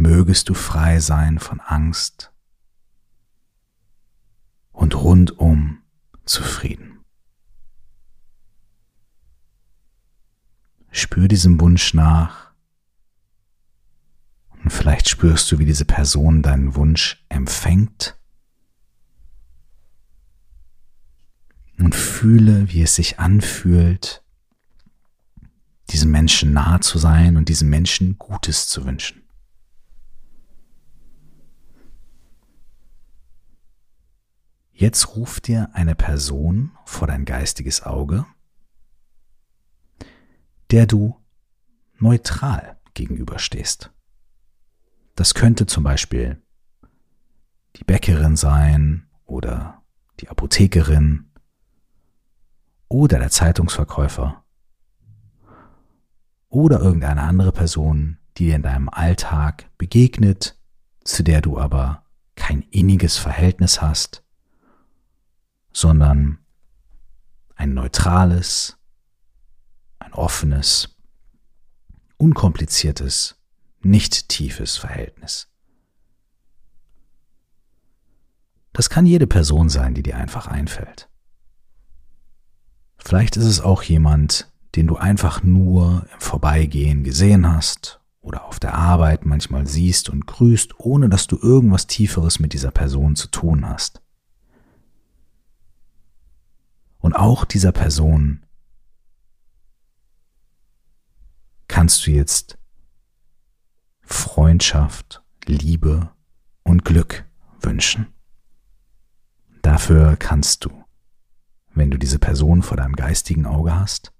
Mögest 0.00 0.48
du 0.48 0.54
frei 0.54 0.98
sein 0.98 1.38
von 1.38 1.60
Angst 1.60 2.32
und 4.72 4.94
rundum 4.94 5.82
zufrieden. 6.24 7.04
Spür 10.90 11.28
diesem 11.28 11.60
Wunsch 11.60 11.92
nach 11.92 12.50
und 14.64 14.70
vielleicht 14.70 15.06
spürst 15.06 15.52
du, 15.52 15.58
wie 15.58 15.66
diese 15.66 15.84
Person 15.84 16.40
deinen 16.40 16.74
Wunsch 16.76 17.22
empfängt 17.28 18.18
und 21.78 21.94
fühle, 21.94 22.72
wie 22.72 22.80
es 22.80 22.94
sich 22.94 23.18
anfühlt, 23.18 24.24
diesem 25.90 26.10
Menschen 26.10 26.54
nahe 26.54 26.80
zu 26.80 26.98
sein 26.98 27.36
und 27.36 27.50
diesem 27.50 27.68
Menschen 27.68 28.18
Gutes 28.18 28.66
zu 28.66 28.86
wünschen. 28.86 29.20
Jetzt 34.80 35.14
ruft 35.14 35.46
dir 35.46 35.68
eine 35.74 35.94
Person 35.94 36.72
vor 36.86 37.06
dein 37.06 37.26
geistiges 37.26 37.82
Auge, 37.82 38.24
der 40.70 40.86
du 40.86 41.20
neutral 41.98 42.78
gegenüberstehst. 42.94 43.92
Das 45.16 45.34
könnte 45.34 45.66
zum 45.66 45.84
Beispiel 45.84 46.42
die 47.76 47.84
Bäckerin 47.84 48.36
sein 48.36 49.06
oder 49.26 49.82
die 50.18 50.30
Apothekerin 50.30 51.30
oder 52.88 53.18
der 53.18 53.28
Zeitungsverkäufer 53.28 54.46
oder 56.48 56.80
irgendeine 56.80 57.20
andere 57.20 57.52
Person, 57.52 58.16
die 58.38 58.46
dir 58.46 58.56
in 58.56 58.62
deinem 58.62 58.88
Alltag 58.88 59.68
begegnet, 59.76 60.58
zu 61.04 61.22
der 61.22 61.42
du 61.42 61.58
aber 61.58 62.06
kein 62.34 62.62
inniges 62.70 63.18
Verhältnis 63.18 63.82
hast, 63.82 64.24
sondern 65.72 66.38
ein 67.54 67.74
neutrales, 67.74 68.78
ein 69.98 70.12
offenes, 70.12 70.96
unkompliziertes, 72.16 73.36
nicht 73.80 74.28
tiefes 74.28 74.76
Verhältnis. 74.76 75.48
Das 78.72 78.88
kann 78.88 79.06
jede 79.06 79.26
Person 79.26 79.68
sein, 79.68 79.94
die 79.94 80.02
dir 80.02 80.16
einfach 80.16 80.46
einfällt. 80.46 81.08
Vielleicht 82.96 83.36
ist 83.36 83.46
es 83.46 83.60
auch 83.60 83.82
jemand, 83.82 84.50
den 84.76 84.86
du 84.86 84.96
einfach 84.96 85.42
nur 85.42 86.06
im 86.12 86.20
Vorbeigehen 86.20 87.02
gesehen 87.02 87.50
hast 87.50 88.00
oder 88.20 88.44
auf 88.44 88.60
der 88.60 88.74
Arbeit 88.74 89.26
manchmal 89.26 89.66
siehst 89.66 90.08
und 90.08 90.26
grüßt, 90.26 90.78
ohne 90.78 91.08
dass 91.08 91.26
du 91.26 91.38
irgendwas 91.40 91.86
Tieferes 91.86 92.38
mit 92.38 92.52
dieser 92.52 92.70
Person 92.70 93.16
zu 93.16 93.28
tun 93.28 93.68
hast. 93.68 94.00
Und 97.10 97.16
auch 97.16 97.44
dieser 97.44 97.72
Person 97.72 98.46
kannst 101.66 102.06
du 102.06 102.12
jetzt 102.12 102.56
Freundschaft, 104.02 105.20
Liebe 105.44 106.10
und 106.62 106.84
Glück 106.84 107.24
wünschen. 107.60 108.06
Dafür 109.60 110.16
kannst 110.16 110.64
du 110.64 110.84
wenn 111.74 111.90
du 111.90 111.98
diese 111.98 112.18
Person 112.18 112.62
vor 112.62 112.76
deinem 112.76 112.94
geistigen 112.94 113.46
Auge 113.46 113.74
hast, 113.74 114.12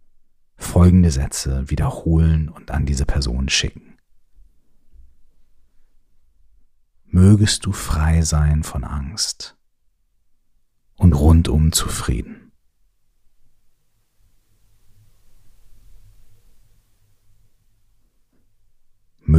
folgende 0.56 1.10
Sätze 1.10 1.68
wiederholen 1.70 2.48
und 2.48 2.70
an 2.70 2.86
diese 2.86 3.04
Person 3.04 3.48
schicken. 3.48 3.98
Mögest 7.04 7.66
du 7.66 7.72
frei 7.72 8.22
sein 8.22 8.62
von 8.62 8.84
Angst 8.84 9.56
und 10.96 11.12
rundum 11.12 11.72
zufrieden. 11.72 12.39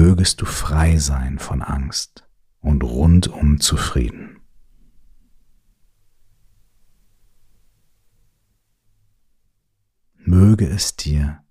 Mögest 0.02 0.42
du 0.42 0.46
frei 0.46 0.98
sein 0.98 1.38
von 1.38 1.62
Angst 1.62 2.28
und 2.60 2.84
rundum 2.84 3.60
zufrieden. 3.60 4.42
möge 10.24 10.66
es 10.66 10.96
dir 10.96 11.44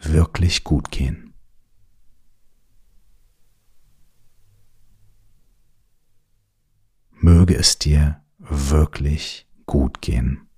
wirklich 0.00 0.62
gut 0.62 0.90
gehen. 0.92 1.34
Möge 7.10 7.56
es 7.56 7.78
dir 7.78 8.22
wirklich 8.38 9.48
gut 9.66 10.00
gehen. 10.00 10.48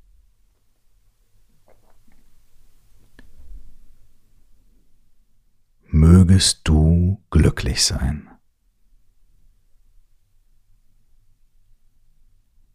Mögest 5.88 6.62
du 6.64 7.22
glücklich 7.30 7.84
sein. 7.84 8.28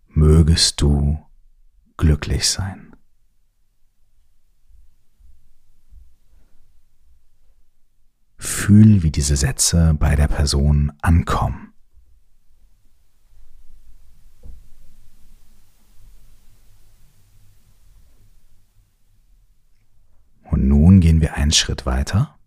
Mögest 0.08 0.82
du 0.82 1.20
glücklich 1.98 2.48
sein. 2.50 2.96
Fühl, 8.38 9.04
wie 9.04 9.12
diese 9.12 9.36
Sätze 9.36 9.94
bei 10.00 10.16
der 10.16 10.28
Person 10.28 10.94
ankommen. 11.02 11.74
Und 20.44 20.68
nun 20.68 21.02
gehen 21.02 21.22
wir 21.22 21.36
einen 21.36 21.52
Schritt 21.52 21.86
weiter. 21.86 22.38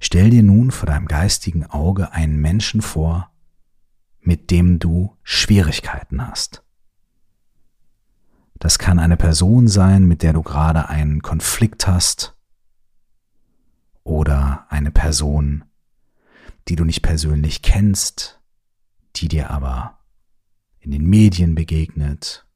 Stell 0.00 0.30
dir 0.30 0.42
nun 0.42 0.70
vor 0.70 0.86
deinem 0.86 1.06
geistigen 1.06 1.66
Auge 1.66 2.12
einen 2.12 2.40
Menschen 2.40 2.82
vor, 2.82 3.30
mit 4.20 4.50
dem 4.50 4.78
du 4.78 5.16
Schwierigkeiten 5.22 6.26
hast. 6.26 6.64
Das 8.58 8.78
kann 8.78 8.98
eine 8.98 9.16
Person 9.16 9.68
sein, 9.68 10.06
mit 10.08 10.22
der 10.22 10.32
du 10.32 10.42
gerade 10.42 10.88
einen 10.88 11.22
Konflikt 11.22 11.86
hast, 11.86 12.34
oder 14.02 14.66
eine 14.70 14.90
Person, 14.90 15.64
die 16.68 16.76
du 16.76 16.84
nicht 16.84 17.02
persönlich 17.02 17.62
kennst, 17.62 18.40
die 19.16 19.28
dir 19.28 19.50
aber 19.50 19.98
in 20.80 20.90
den 20.90 21.06
Medien 21.06 21.54
begegnet 21.54 22.46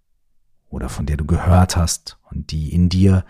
oder 0.69 0.89
von 0.89 1.07
der 1.07 1.17
du 1.17 1.25
gehört 1.25 1.77
hast 1.77 2.19
und 2.31 2.51
die 2.51 2.73
in 2.73 2.89
dir 2.89 3.25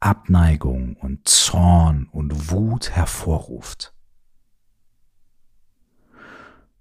Abneigung 0.00 0.96
und 0.96 1.28
Zorn 1.28 2.08
und 2.10 2.50
Wut 2.50 2.90
hervorruft. 2.90 3.94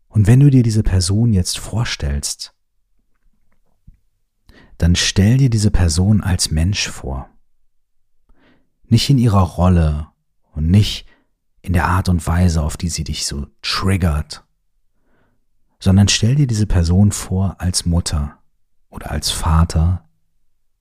Und 0.07 0.25
wenn 0.25 0.39
du 0.39 0.49
dir 0.49 0.63
diese 0.63 0.83
Person 0.83 1.33
jetzt 1.33 1.59
vorstellst, 1.59 2.55
dann 4.77 4.95
stell 4.95 5.37
dir 5.37 5.49
diese 5.49 5.69
Person 5.69 6.21
als 6.21 6.49
Mensch 6.49 6.87
vor. 6.87 7.29
Nicht 8.85 9.09
in 9.09 9.17
ihrer 9.17 9.41
Rolle 9.41 10.07
und 10.53 10.71
nicht 10.71 11.05
in 11.61 11.73
der 11.73 11.85
Art 11.85 12.07
und 12.07 12.25
Weise, 12.25 12.63
auf 12.63 12.77
die 12.77 12.89
sie 12.89 13.03
dich 13.03 13.25
so 13.25 13.47
triggert, 13.61 14.45
sondern 15.79 16.07
stell 16.07 16.35
dir 16.35 16.47
diese 16.47 16.65
Person 16.65 17.11
vor 17.11 17.59
als 17.59 17.85
Mutter 17.85 18.39
oder 18.89 19.11
als 19.11 19.29
Vater, 19.29 20.09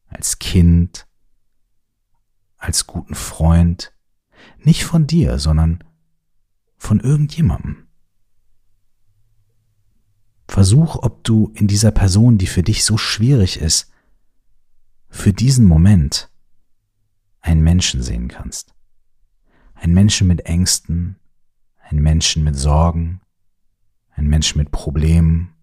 als 0.07 0.39
Kind, 0.39 1.08
als 2.59 2.87
guten 2.87 3.15
Freund, 3.15 3.95
nicht 4.59 4.85
von 4.85 5.07
dir, 5.07 5.39
sondern 5.39 5.85
von 6.77 7.01
irgendjemandem. 7.01 7.89
Versuch, 10.49 10.97
ob 10.97 11.25
du 11.25 11.53
in 11.55 11.69
dieser 11.69 11.91
Person, 11.91 12.39
die 12.39 12.47
für 12.47 12.63
dich 12.63 12.85
so 12.85 12.97
schwierig 12.97 13.61
ist, 13.61 13.93
für 15.09 15.33
diesen 15.33 15.67
Moment 15.67 16.31
einen 17.41 17.63
Menschen 17.63 18.03
sehen 18.03 18.29
kannst. 18.29 18.75
Einen 19.75 19.95
Menschen 19.95 20.27
mit 20.27 20.47
Ängsten, 20.47 21.17
einen 21.77 22.03
Menschen 22.03 22.45
mit 22.45 22.57
Sorgen, 22.57 23.21
einen 24.11 24.29
Menschen 24.29 24.59
mit 24.59 24.71
Problemen, 24.71 25.55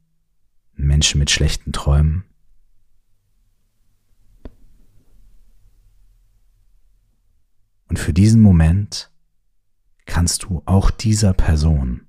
einen 0.77 0.87
Menschen 0.87 1.19
mit 1.19 1.29
schlechten 1.29 1.73
Träumen. 1.73 2.23
Und 7.95 7.99
für 7.99 8.11
diesen 8.11 8.41
Moment 8.41 9.09
kannst 10.05 10.43
du 10.43 10.61
auch 10.65 10.91
dieser 10.91 11.31
Person 11.31 12.01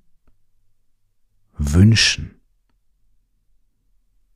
wünschen, 1.57 2.41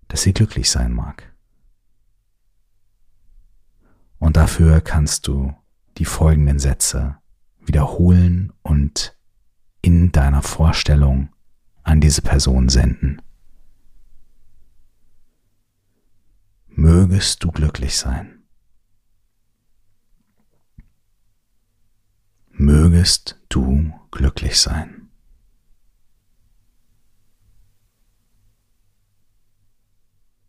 dass 0.07 0.21
sie 0.21 0.31
glücklich 0.31 0.69
sein 0.69 0.93
mag. 0.93 1.35
Und 4.17 4.37
dafür 4.37 4.79
kannst 4.79 5.27
du 5.27 5.53
die 5.97 6.05
folgenden 6.05 6.57
Sätze 6.57 7.17
wiederholen 7.59 8.53
und 8.61 9.19
in 9.81 10.13
deiner 10.13 10.43
Vorstellung 10.43 11.35
an 11.83 11.99
diese 11.99 12.21
Person 12.21 12.69
senden. 12.69 13.21
Mögest 16.69 17.43
du 17.43 17.51
glücklich 17.51 17.97
sein. 17.97 18.40
Mögest 22.61 23.41
du 23.49 23.91
glücklich 24.11 24.59
sein. 24.59 25.09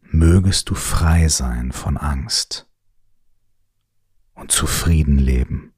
Mögest 0.03 0.69
du 0.69 0.75
frei 0.75 1.29
sein 1.29 1.73
von 1.73 1.97
Angst 1.97 2.69
und 4.35 4.53
zufrieden 4.53 5.17
leben. 5.19 5.73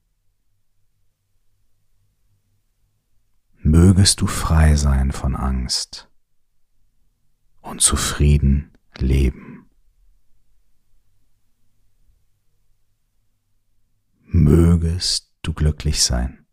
mögest 3.65 4.21
du 4.21 4.27
frei 4.27 4.77
sein 4.77 5.11
von 5.11 5.35
Angst 5.35 6.11
und 7.63 7.81
zufrieden 7.81 8.77
leben. 8.99 9.71
Mögest 14.21 15.34
du 15.47 15.53
glücklich 15.53 16.03
sein 16.03 16.47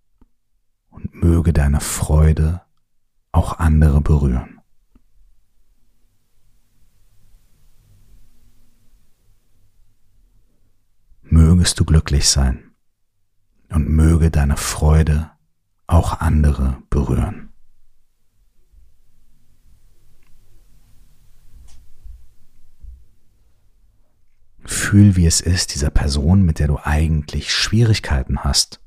und 0.90 1.14
möge 1.14 1.54
deine 1.54 1.80
Freude 1.80 2.62
auch 3.32 3.60
andere 3.60 4.02
berühren. 4.02 4.62
Mögest 11.22 11.80
du 11.80 11.86
glücklich 11.86 12.30
sein 12.30 12.76
und 13.70 13.90
möge 13.90 14.32
deine 14.32 14.58
Freude 14.58 15.32
auch 15.88 16.20
andere 16.20 16.84
berühren. 16.90 17.51
Fühl, 24.64 25.16
wie 25.16 25.26
es 25.26 25.42
ist, 25.42 25.74
dieser 25.74 25.90
Person, 25.90 26.44
mit 26.44 26.60
der 26.60 26.68
du 26.68 26.78
eigentlich 26.78 27.54
Schwierigkeiten 27.54 28.44
hast, 28.44 28.80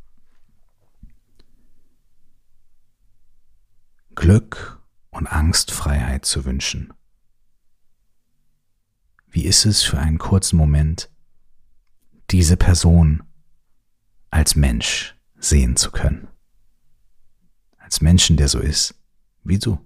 Glück 4.15 4.81
und 5.11 5.27
Angstfreiheit 5.27 6.25
zu 6.25 6.45
wünschen. 6.45 6.93
Wie 9.29 9.45
ist 9.45 9.65
es 9.67 9.83
für 9.83 9.99
einen 9.99 10.19
kurzen 10.19 10.57
Moment, 10.57 11.11
diese 12.31 12.57
Person 12.57 13.25
als 14.31 14.55
Mensch 14.55 15.17
sehen 15.39 15.77
zu 15.77 15.91
können? 15.91 16.29
als 17.85 18.01
Menschen, 18.01 18.37
der 18.37 18.49
so 18.49 18.59
ist 18.59 18.95
wie 19.45 19.59
du. 19.59 19.79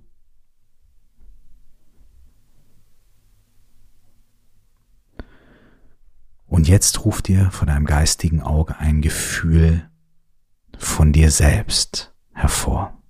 Und 6.59 6.67
jetzt 6.67 7.05
ruft 7.05 7.29
dir 7.29 7.53
vor 7.53 7.67
deinem 7.69 7.87
geistigen 7.87 8.43
Auge 8.43 8.77
ein 8.81 9.01
Gefühl 9.01 9.89
von 10.77 11.13
dir 11.13 11.31
selbst 11.31 12.13
hervor. 12.33 13.01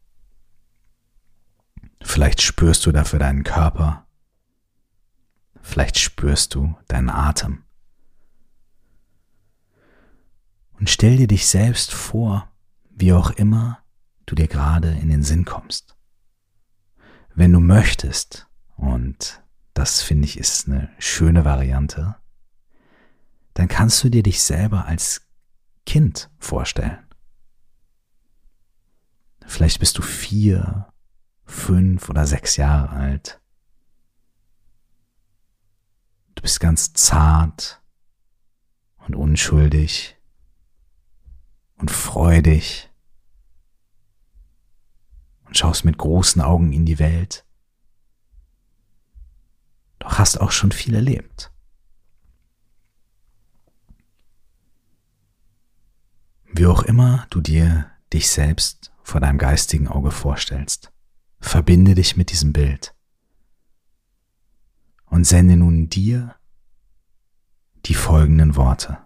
Vielleicht 2.03 2.43
spürst 2.43 2.85
du 2.85 2.93
dafür 2.93 3.19
deinen 3.19 3.45
Körper. 3.45 4.07
Vielleicht 5.63 5.99
spürst 5.99 6.57
du 6.57 6.77
deinen 6.89 7.09
Atem. 7.09 7.65
Und 10.79 10.91
stell 10.91 11.17
dir 11.17 11.27
dich 11.27 11.49
selbst 11.49 11.95
vor, 11.95 12.53
wie 12.91 13.15
auch 13.15 13.31
immer 13.31 13.79
du 14.27 14.35
dir 14.35 14.47
gerade 14.47 14.91
in 14.91 15.09
den 15.09 15.23
Sinn 15.23 15.47
kommst. 15.47 15.97
Wenn 17.35 17.55
du 17.55 17.61
möchtest, 17.61 18.47
und 18.77 19.43
das 19.73 20.03
finde 20.03 20.27
ich 20.27 20.39
ist 20.39 20.69
eine 20.69 20.91
schöne 20.99 21.47
Variante, 21.47 22.17
dann 23.59 23.67
kannst 23.67 24.05
du 24.05 24.09
dir 24.09 24.23
dich 24.23 24.41
selber 24.41 24.87
als 24.87 25.27
Kind 25.85 26.31
vorstellen. 26.39 27.05
Vielleicht 29.45 29.81
bist 29.81 29.99
du 29.99 30.03
vier, 30.03 30.93
fünf 31.45 32.09
oder 32.09 32.25
sechs 32.25 32.57
Jahre 32.57 32.91
alt. 32.91 33.41
Du 36.37 36.43
bist 36.43 36.61
ganz 36.61 36.93
zart 36.93 37.83
und 38.99 39.17
unschuldig 39.17 40.17
und 41.79 41.91
freudig 41.91 42.89
und 45.47 45.59
schaust 45.59 45.85
mit 45.85 45.99
großen 45.99 46.41
Augen 46.43 46.73
in 46.73 46.87
die 46.87 47.01
Welt. 47.01 47.45
Doch 49.99 50.21
hast 50.21 50.41
auch 50.41 50.53
schon 50.53 50.71
viel 50.71 50.95
erlebt. 50.95 51.51
Wie 56.53 56.67
auch 56.67 56.83
immer 56.83 57.27
du 57.31 57.41
dir 57.41 57.91
dich 58.13 58.31
selbst 58.31 58.93
vor 59.03 59.21
deinem 59.21 59.39
geistigen 59.39 59.89
Auge 59.89 60.11
vorstellst, 60.11 60.93
verbinde 61.41 61.95
dich 61.95 62.17
mit 62.17 62.31
diesem 62.31 62.53
Bild 62.53 62.95
und 65.07 65.25
sende 65.25 65.57
nun 65.57 65.89
dir 65.89 66.35
die 67.87 67.95
folgenden 67.95 68.57
Worte. 68.57 68.99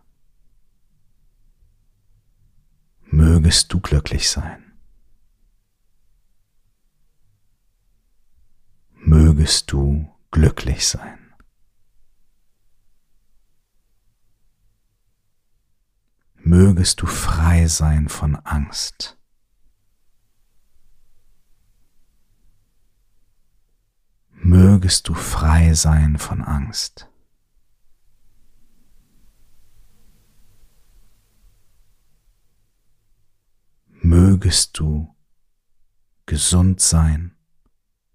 Mögest 3.02 3.72
du 3.72 3.80
glücklich 3.80 4.30
sein. 4.30 4.72
mögest 9.04 9.70
du 9.72 10.08
glücklich 10.30 10.86
sein. 10.86 11.21
Mögest 16.54 17.00
du 17.00 17.06
frei 17.06 17.66
sein 17.66 18.10
von 18.10 18.36
Angst. 18.36 19.16
Mögest 24.32 25.08
du 25.08 25.14
frei 25.14 25.72
sein 25.72 26.18
von 26.18 26.42
Angst. 26.42 27.08
Mögest 33.88 34.78
du 34.78 35.16
gesund 36.26 36.82
sein 36.82 37.34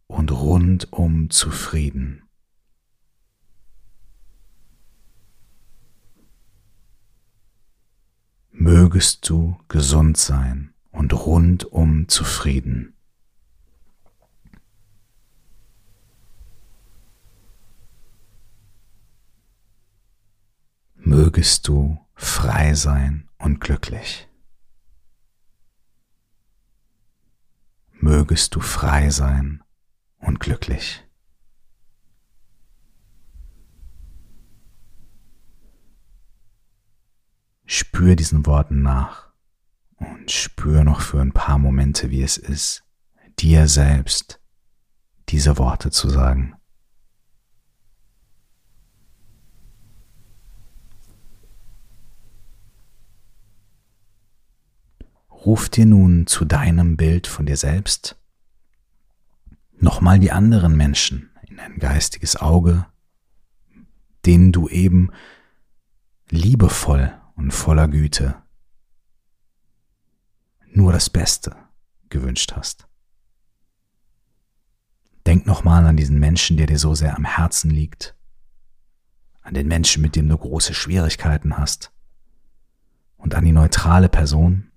und 0.05 0.31
rundum 0.31 1.31
zufrieden. 1.31 2.26
Mögest 8.59 9.29
du 9.29 9.55
gesund 9.67 10.17
sein 10.17 10.73
und 10.89 11.13
rundum 11.13 12.07
zufrieden. 12.07 12.95
Mögest 20.95 21.67
du 21.67 22.03
frei 22.15 22.73
sein 22.73 23.29
und 23.37 23.61
glücklich. 23.61 24.27
Mögest 27.91 28.55
du 28.55 28.59
frei 28.59 29.11
sein 29.11 29.63
und 30.17 30.39
glücklich. 30.39 31.06
Spür 37.97 38.15
diesen 38.15 38.45
Worten 38.45 38.83
nach 38.83 39.29
und 39.95 40.29
spür 40.29 40.83
noch 40.83 41.01
für 41.01 41.19
ein 41.19 41.31
paar 41.31 41.57
Momente, 41.57 42.11
wie 42.11 42.21
es 42.21 42.37
ist, 42.37 42.83
dir 43.39 43.67
selbst 43.67 44.39
diese 45.29 45.57
Worte 45.57 45.89
zu 45.89 46.07
sagen. 46.07 46.53
Ruf 55.31 55.67
dir 55.67 55.87
nun 55.87 56.27
zu 56.27 56.45
deinem 56.45 56.97
Bild 56.97 57.25
von 57.25 57.47
dir 57.47 57.57
selbst 57.57 58.15
nochmal 59.79 60.19
die 60.19 60.31
anderen 60.31 60.77
Menschen 60.77 61.31
in 61.47 61.57
dein 61.57 61.79
geistiges 61.79 62.35
Auge, 62.35 62.85
denen 64.23 64.51
du 64.51 64.69
eben 64.69 65.09
liebevoll 66.29 67.11
und 67.37 67.51
voller 67.51 67.87
Güte 67.87 68.35
nur 70.73 70.91
das 70.91 71.09
Beste 71.09 71.55
gewünscht 72.09 72.53
hast. 72.55 72.87
Denk 75.25 75.45
nochmal 75.45 75.85
an 75.85 75.97
diesen 75.97 76.19
Menschen, 76.19 76.57
der 76.57 76.67
dir 76.67 76.79
so 76.79 76.93
sehr 76.93 77.15
am 77.15 77.25
Herzen 77.25 77.71
liegt, 77.71 78.15
an 79.41 79.53
den 79.53 79.67
Menschen, 79.67 80.01
mit 80.01 80.15
dem 80.15 80.27
du 80.27 80.37
große 80.37 80.73
Schwierigkeiten 80.73 81.57
hast 81.57 81.91
und 83.17 83.33
an 83.33 83.45
die 83.45 83.51
neutrale 83.51 84.09
Person. 84.09 84.71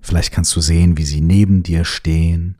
Vielleicht 0.00 0.32
kannst 0.32 0.54
du 0.54 0.60
sehen, 0.60 0.96
wie 0.96 1.04
sie 1.04 1.20
neben 1.20 1.62
dir 1.62 1.84
stehen. 1.84 2.58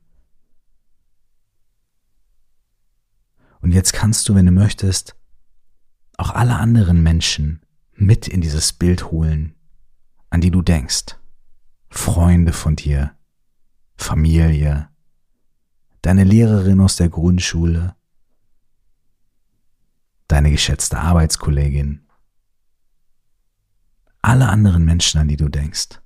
Und 3.60 3.72
jetzt 3.72 3.92
kannst 3.92 4.28
du, 4.28 4.34
wenn 4.34 4.46
du 4.46 4.52
möchtest, 4.52 5.14
auch 6.16 6.30
alle 6.30 6.56
anderen 6.56 7.02
Menschen 7.02 7.64
mit 7.92 8.28
in 8.28 8.40
dieses 8.40 8.72
Bild 8.72 9.10
holen, 9.10 9.54
an 10.30 10.40
die 10.40 10.50
du 10.50 10.62
denkst. 10.62 11.16
Freunde 11.88 12.52
von 12.52 12.76
dir, 12.76 13.16
Familie, 13.96 14.88
deine 16.02 16.24
Lehrerin 16.24 16.80
aus 16.80 16.96
der 16.96 17.08
Grundschule, 17.08 17.94
deine 20.26 20.50
geschätzte 20.50 20.98
Arbeitskollegin, 20.98 22.06
alle 24.22 24.48
anderen 24.48 24.84
Menschen, 24.84 25.20
an 25.20 25.28
die 25.28 25.36
du 25.36 25.48
denkst. 25.48 26.00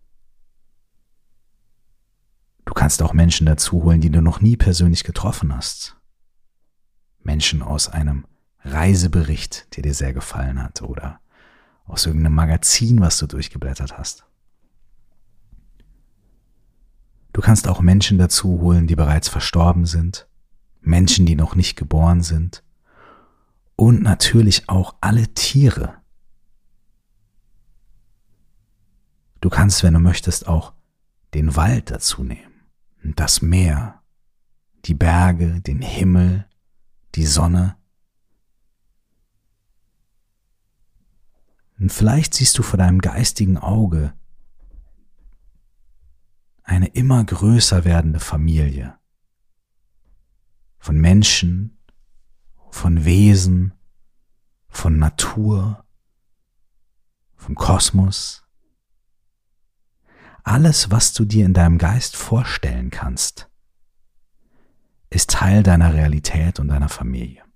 Du 2.64 2.74
kannst 2.74 3.00
auch 3.00 3.14
Menschen 3.14 3.46
dazu 3.46 3.82
holen, 3.82 4.00
die 4.00 4.10
du 4.10 4.20
noch 4.20 4.40
nie 4.40 4.56
persönlich 4.56 5.04
getroffen 5.04 5.56
hast. 5.56 5.96
Menschen 7.20 7.62
aus 7.62 7.88
einem 7.88 8.26
Reisebericht, 8.64 9.76
der 9.76 9.82
dir 9.82 9.94
sehr 9.94 10.12
gefallen 10.12 10.62
hat 10.62 10.82
oder 10.82 11.20
aus 11.84 12.06
irgendeinem 12.06 12.34
Magazin, 12.34 13.00
was 13.00 13.18
du 13.18 13.26
durchgeblättert 13.26 13.96
hast. 13.96 14.24
Du 17.32 17.40
kannst 17.40 17.68
auch 17.68 17.80
Menschen 17.80 18.18
dazu 18.18 18.60
holen, 18.60 18.86
die 18.86 18.96
bereits 18.96 19.28
verstorben 19.28 19.86
sind, 19.86 20.26
Menschen, 20.80 21.24
die 21.24 21.36
noch 21.36 21.54
nicht 21.54 21.76
geboren 21.76 22.22
sind 22.22 22.62
und 23.76 24.02
natürlich 24.02 24.68
auch 24.68 24.96
alle 25.00 25.28
Tiere. 25.34 25.94
Du 29.40 29.50
kannst, 29.50 29.84
wenn 29.84 29.94
du 29.94 30.00
möchtest, 30.00 30.48
auch 30.48 30.72
den 31.34 31.54
Wald 31.54 31.90
dazu 31.90 32.24
nehmen, 32.24 32.64
das 33.02 33.40
Meer, 33.40 34.02
die 34.84 34.94
Berge, 34.94 35.60
den 35.60 35.80
Himmel, 35.80 36.46
die 37.14 37.26
Sonne 37.26 37.76
Und 41.78 41.92
vielleicht 41.92 42.34
siehst 42.34 42.58
du 42.58 42.62
vor 42.62 42.78
deinem 42.78 43.00
geistigen 43.00 43.56
Auge 43.56 44.12
eine 46.62 46.88
immer 46.88 47.24
größer 47.24 47.84
werdende 47.84 48.20
Familie 48.20 48.98
von 50.78 50.96
Menschen, 50.98 51.78
von 52.70 53.04
Wesen, 53.04 53.74
von 54.68 54.98
Natur, 54.98 55.84
vom 57.36 57.54
Kosmos. 57.54 58.44
Alles, 60.44 60.90
was 60.90 61.12
du 61.12 61.24
dir 61.24 61.46
in 61.46 61.54
deinem 61.54 61.78
Geist 61.78 62.16
vorstellen 62.16 62.90
kannst, 62.90 63.48
ist 65.10 65.30
Teil 65.30 65.62
deiner 65.62 65.94
Realität 65.94 66.60
und 66.60 66.68
deiner 66.68 66.88
Familie. 66.88 67.47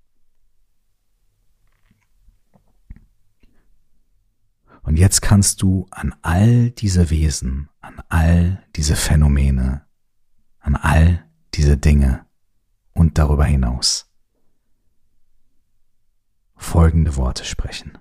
Und 4.82 4.98
jetzt 4.98 5.22
kannst 5.22 5.62
du 5.62 5.86
an 5.90 6.14
all 6.22 6.70
diese 6.70 7.10
Wesen, 7.10 7.68
an 7.80 8.02
all 8.08 8.64
diese 8.76 8.96
Phänomene, 8.96 9.86
an 10.58 10.76
all 10.76 11.24
diese 11.54 11.76
Dinge 11.76 12.26
und 12.92 13.18
darüber 13.18 13.44
hinaus 13.44 14.12
folgende 16.62 17.16
Worte 17.16 17.44
sprechen. 17.44 17.98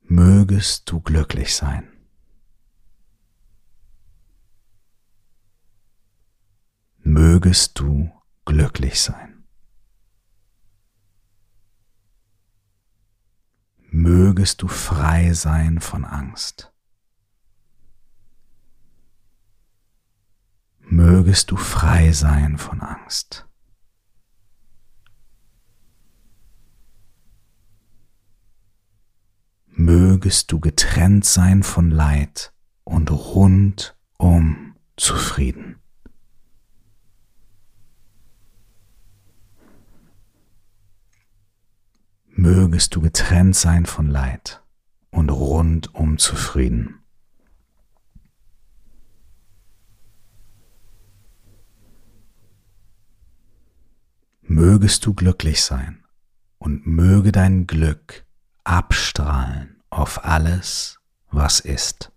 Mögest 0.00 0.90
du 0.90 1.00
glücklich 1.00 1.54
sein. 1.54 1.88
Mögest 6.98 7.78
du 7.78 8.10
glücklich 8.44 9.00
sein. 9.00 9.29
Mögest 14.00 14.62
du 14.62 14.68
frei 14.68 15.34
sein 15.34 15.78
von 15.78 16.06
Angst. 16.06 16.72
Mögest 20.78 21.50
du 21.50 21.56
frei 21.56 22.12
sein 22.12 22.56
von 22.56 22.80
Angst. 22.80 23.46
Mögest 29.66 30.50
du 30.50 30.60
getrennt 30.60 31.26
sein 31.26 31.62
von 31.62 31.90
Leid 31.90 32.54
und 32.84 33.10
rundum 33.10 34.76
zufrieden. 34.96 35.76
Mögest 42.40 42.94
du 42.94 43.02
getrennt 43.02 43.54
sein 43.54 43.84
von 43.84 44.06
Leid 44.06 44.62
und 45.10 45.28
rundum 45.28 46.16
zufrieden. 46.16 47.02
Mögest 54.40 55.04
du 55.04 55.12
glücklich 55.12 55.62
sein 55.62 56.04
und 56.58 56.86
möge 56.86 57.30
dein 57.30 57.66
Glück 57.66 58.24
abstrahlen 58.64 59.82
auf 59.90 60.24
alles, 60.24 60.98
was 61.30 61.60
ist. 61.60 62.10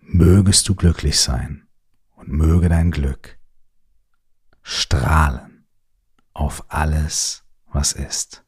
Mögest 0.00 0.66
du 0.68 0.74
glücklich 0.74 1.20
sein 1.20 1.68
und 2.14 2.28
möge 2.28 2.70
dein 2.70 2.90
Glück 2.90 3.36
strahlen 4.68 5.64
auf 6.32 6.64
alles, 6.68 7.44
was 7.66 7.92
ist. 7.92 8.44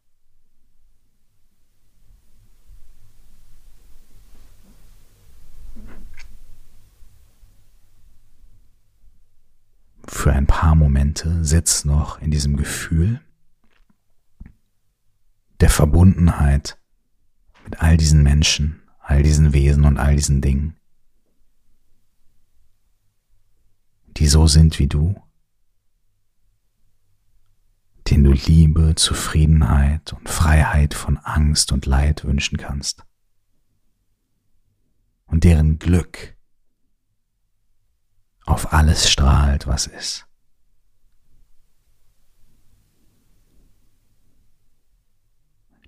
Für 10.08 10.32
ein 10.32 10.48
paar 10.48 10.74
Momente 10.74 11.44
sitzt 11.44 11.86
noch 11.86 12.20
in 12.20 12.32
diesem 12.32 12.56
Gefühl 12.56 13.20
der 15.60 15.70
Verbundenheit 15.70 16.80
mit 17.62 17.80
all 17.80 17.96
diesen 17.96 18.24
Menschen, 18.24 18.82
all 18.98 19.22
diesen 19.22 19.52
Wesen 19.52 19.84
und 19.84 19.98
all 19.98 20.16
diesen 20.16 20.40
Dingen, 20.40 20.76
die 24.16 24.26
so 24.26 24.48
sind 24.48 24.80
wie 24.80 24.88
du 24.88 25.14
Liebe, 28.46 28.94
Zufriedenheit 28.94 30.12
und 30.12 30.28
Freiheit 30.28 30.94
von 30.94 31.16
Angst 31.18 31.72
und 31.72 31.86
Leid 31.86 32.24
wünschen 32.24 32.58
kannst 32.58 33.04
und 35.26 35.44
deren 35.44 35.78
Glück 35.78 36.36
auf 38.44 38.72
alles 38.72 39.10
strahlt, 39.10 39.66
was 39.66 39.86
ist. 39.86 40.26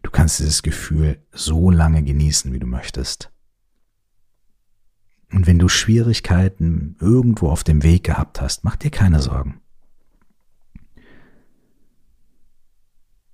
Du 0.03 0.11
kannst 0.11 0.41
dieses 0.41 0.63
Gefühl 0.63 1.25
so 1.33 1.71
lange 1.71 2.03
genießen, 2.03 2.53
wie 2.53 2.59
du 2.59 2.67
möchtest. 2.67 3.33
Und 5.33 5.47
wenn 5.47 5.59
du 5.59 5.69
Schwierigkeiten 5.69 6.97
irgendwo 7.01 7.49
auf 7.49 7.63
dem 7.65 7.83
Weg 7.83 8.05
gehabt 8.05 8.41
hast, 8.41 8.65
mach 8.65 8.77
dir 8.77 8.91
keine 8.91 9.23
Sorgen. 9.23 9.61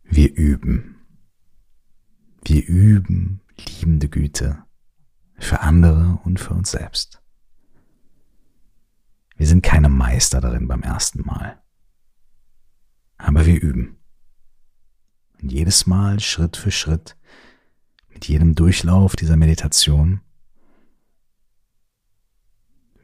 Wir 0.08 0.34
üben. 0.34 0.96
Wir 2.44 2.66
üben 2.66 3.40
liebende 3.58 4.08
Güte 4.08 4.64
für 5.38 5.60
andere 5.60 6.20
und 6.24 6.40
für 6.40 6.54
uns 6.54 6.70
selbst. 6.70 7.22
Wir 9.36 9.46
sind 9.46 9.62
keine 9.62 9.88
Meister 9.88 10.40
darin 10.40 10.66
beim 10.66 10.82
ersten 10.82 11.22
Mal. 11.26 11.60
Aber 13.18 13.46
wir 13.46 13.60
üben. 13.60 13.98
Und 15.42 15.52
jedes 15.52 15.86
Mal 15.86 16.20
Schritt 16.20 16.56
für 16.56 16.70
Schritt, 16.70 17.16
mit 18.08 18.28
jedem 18.28 18.54
Durchlauf 18.54 19.16
dieser 19.16 19.36
Meditation, 19.36 20.20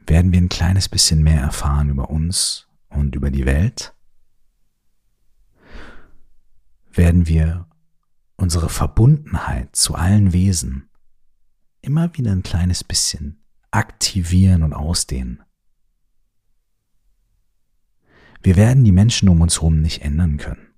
werden 0.07 0.31
wir 0.31 0.41
ein 0.41 0.49
kleines 0.49 0.89
bisschen 0.89 1.23
mehr 1.23 1.41
erfahren 1.41 1.89
über 1.89 2.09
uns 2.09 2.67
und 2.89 3.15
über 3.15 3.29
die 3.29 3.45
Welt. 3.45 3.92
Werden 6.93 7.27
wir 7.27 7.67
unsere 8.35 8.69
Verbundenheit 8.69 9.75
zu 9.75 9.95
allen 9.95 10.31
Wesen 10.31 10.89
immer 11.81 12.15
wieder 12.15 12.31
ein 12.31 12.43
kleines 12.43 12.83
bisschen 12.83 13.43
aktivieren 13.71 14.63
und 14.63 14.73
ausdehnen. 14.73 15.43
Wir 18.41 18.55
werden 18.55 18.83
die 18.83 18.91
Menschen 18.91 19.29
um 19.29 19.41
uns 19.41 19.57
herum 19.57 19.81
nicht 19.81 20.01
ändern 20.01 20.37
können. 20.37 20.73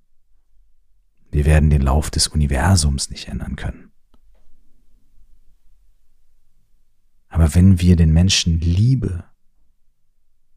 Wir 1.32 1.46
werden 1.46 1.70
den 1.70 1.82
Lauf 1.82 2.10
des 2.10 2.28
Universums 2.28 3.10
nicht 3.10 3.28
ändern 3.28 3.56
können. 3.56 3.92
Aber 7.28 7.54
wenn 7.54 7.82
wir 7.82 7.98
den 7.98 8.14
Menschen 8.14 8.62
Liebe, 8.62 9.26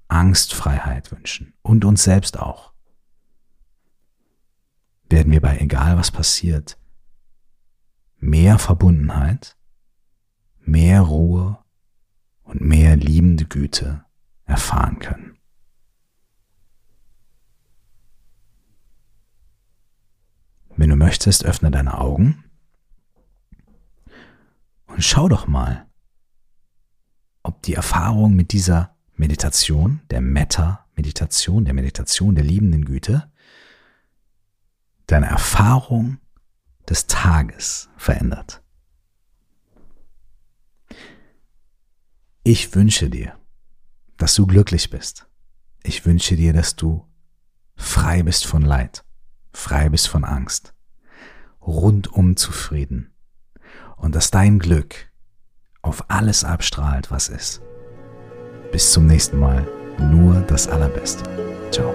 Angstfreiheit 0.06 1.10
wünschen 1.10 1.54
und 1.62 1.84
uns 1.84 2.04
selbst 2.04 2.38
auch, 2.38 2.72
werden 5.10 5.32
wir 5.32 5.40
bei 5.40 5.58
egal 5.58 5.96
was 5.96 6.10
passiert 6.10 6.78
mehr 8.20 8.58
Verbundenheit 8.58 9.56
mehr 10.68 11.00
Ruhe 11.00 11.58
und 12.42 12.60
mehr 12.60 12.96
liebende 12.96 13.46
Güte 13.46 14.04
erfahren 14.44 14.98
können. 14.98 15.38
Wenn 20.76 20.90
du 20.90 20.96
möchtest, 20.96 21.44
öffne 21.44 21.70
deine 21.70 21.98
Augen 21.98 22.44
und 24.86 25.02
schau 25.02 25.28
doch 25.28 25.46
mal, 25.46 25.86
ob 27.42 27.62
die 27.62 27.74
Erfahrung 27.74 28.36
mit 28.36 28.52
dieser 28.52 28.96
Meditation, 29.16 30.00
der 30.10 30.20
Metta-Meditation, 30.20 31.64
der 31.64 31.74
Meditation 31.74 32.34
der 32.34 32.44
liebenden 32.44 32.84
Güte, 32.84 33.32
deine 35.08 35.26
Erfahrung 35.26 36.18
des 36.88 37.06
Tages 37.06 37.88
verändert. 37.96 38.62
Ich 42.44 42.74
wünsche 42.74 43.10
dir, 43.10 43.36
dass 44.16 44.34
du 44.34 44.46
glücklich 44.46 44.88
bist. 44.90 45.26
Ich 45.82 46.06
wünsche 46.06 46.36
dir, 46.36 46.52
dass 46.52 46.76
du 46.76 47.06
frei 47.76 48.22
bist 48.22 48.46
von 48.46 48.62
Leid, 48.62 49.04
frei 49.52 49.88
bist 49.88 50.08
von 50.08 50.24
Angst, 50.24 50.74
rundum 51.60 52.36
zufrieden 52.36 53.14
und 53.96 54.14
dass 54.14 54.30
dein 54.30 54.58
Glück 54.58 55.10
auf 55.82 56.10
alles 56.10 56.44
abstrahlt, 56.44 57.10
was 57.10 57.28
ist. 57.28 57.60
Bis 58.72 58.92
zum 58.92 59.06
nächsten 59.06 59.38
Mal, 59.38 59.66
nur 59.98 60.40
das 60.42 60.68
Allerbeste. 60.68 61.24
Ciao. 61.70 61.94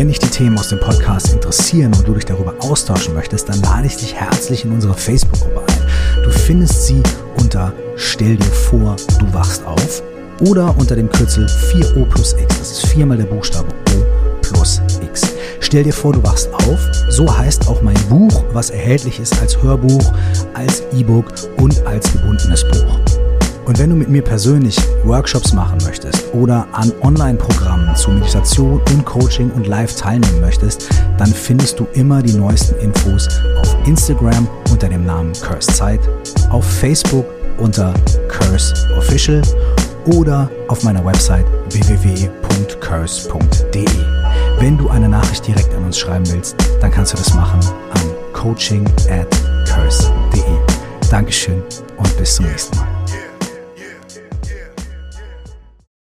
Wenn 0.00 0.08
dich 0.08 0.18
die 0.18 0.30
Themen 0.30 0.58
aus 0.58 0.70
dem 0.70 0.80
Podcast 0.80 1.30
interessieren 1.30 1.92
und 1.92 2.08
du 2.08 2.14
dich 2.14 2.24
darüber 2.24 2.54
austauschen 2.60 3.12
möchtest, 3.12 3.50
dann 3.50 3.60
lade 3.60 3.86
ich 3.86 3.98
dich 3.98 4.14
herzlich 4.14 4.64
in 4.64 4.72
unsere 4.72 4.94
Facebook-Gruppe 4.94 5.60
ein. 5.60 6.24
Du 6.24 6.30
findest 6.30 6.86
sie 6.86 7.02
unter 7.38 7.74
Stell 7.96 8.36
dir 8.36 8.50
vor, 8.50 8.96
du 9.18 9.34
wachst 9.34 9.62
auf 9.66 10.02
oder 10.40 10.74
unter 10.78 10.96
dem 10.96 11.10
Kürzel 11.10 11.44
4O 11.44 12.06
plus 12.06 12.32
X. 12.32 12.58
Das 12.58 12.70
ist 12.70 12.86
viermal 12.86 13.18
der 13.18 13.26
Buchstabe 13.26 13.68
O 13.94 14.40
plus 14.40 14.80
X. 15.02 15.34
Stell 15.60 15.82
dir 15.82 15.92
vor, 15.92 16.14
du 16.14 16.22
wachst 16.22 16.48
auf. 16.54 16.80
So 17.10 17.36
heißt 17.36 17.68
auch 17.68 17.82
mein 17.82 18.00
Buch, 18.08 18.42
was 18.54 18.70
erhältlich 18.70 19.20
ist 19.20 19.38
als 19.42 19.62
Hörbuch, 19.62 20.14
als 20.54 20.82
E-Book 20.94 21.26
und 21.58 21.86
als 21.86 22.10
gebundenes 22.10 22.64
Buch. 22.64 23.09
Und 23.70 23.78
wenn 23.78 23.90
du 23.90 23.94
mit 23.94 24.08
mir 24.08 24.22
persönlich 24.22 24.76
Workshops 25.04 25.52
machen 25.52 25.78
möchtest 25.84 26.34
oder 26.34 26.66
an 26.72 26.92
Online-Programmen 27.02 27.94
zu 27.94 28.10
Meditation 28.10 28.80
und 28.90 29.04
Coaching 29.04 29.48
und 29.52 29.68
Live 29.68 29.94
teilnehmen 29.94 30.40
möchtest, 30.40 30.88
dann 31.18 31.28
findest 31.28 31.78
du 31.78 31.86
immer 31.92 32.20
die 32.20 32.32
neuesten 32.32 32.74
Infos 32.80 33.28
auf 33.60 33.76
Instagram 33.86 34.48
unter 34.72 34.88
dem 34.88 35.06
Namen 35.06 35.32
Curse 35.34 35.72
Zeit, 35.72 36.00
auf 36.50 36.64
Facebook 36.64 37.24
unter 37.58 37.94
Curse 38.26 38.74
Official 38.98 39.40
oder 40.06 40.50
auf 40.66 40.82
meiner 40.82 41.04
Website 41.04 41.46
www.curse.de. 41.70 42.26
Wenn 44.58 44.78
du 44.78 44.88
eine 44.88 45.08
Nachricht 45.08 45.46
direkt 45.46 45.72
an 45.76 45.84
uns 45.84 45.96
schreiben 45.96 46.28
willst, 46.32 46.56
dann 46.80 46.90
kannst 46.90 47.12
du 47.12 47.18
das 47.18 47.32
machen 47.34 47.60
an 47.92 48.02
coaching 48.32 48.84
at 49.08 49.30
curse.de. 49.72 50.42
Dankeschön 51.08 51.62
und 51.98 52.16
bis 52.16 52.34
zum 52.34 52.46
nächsten 52.46 52.76
Mal. 52.76 52.89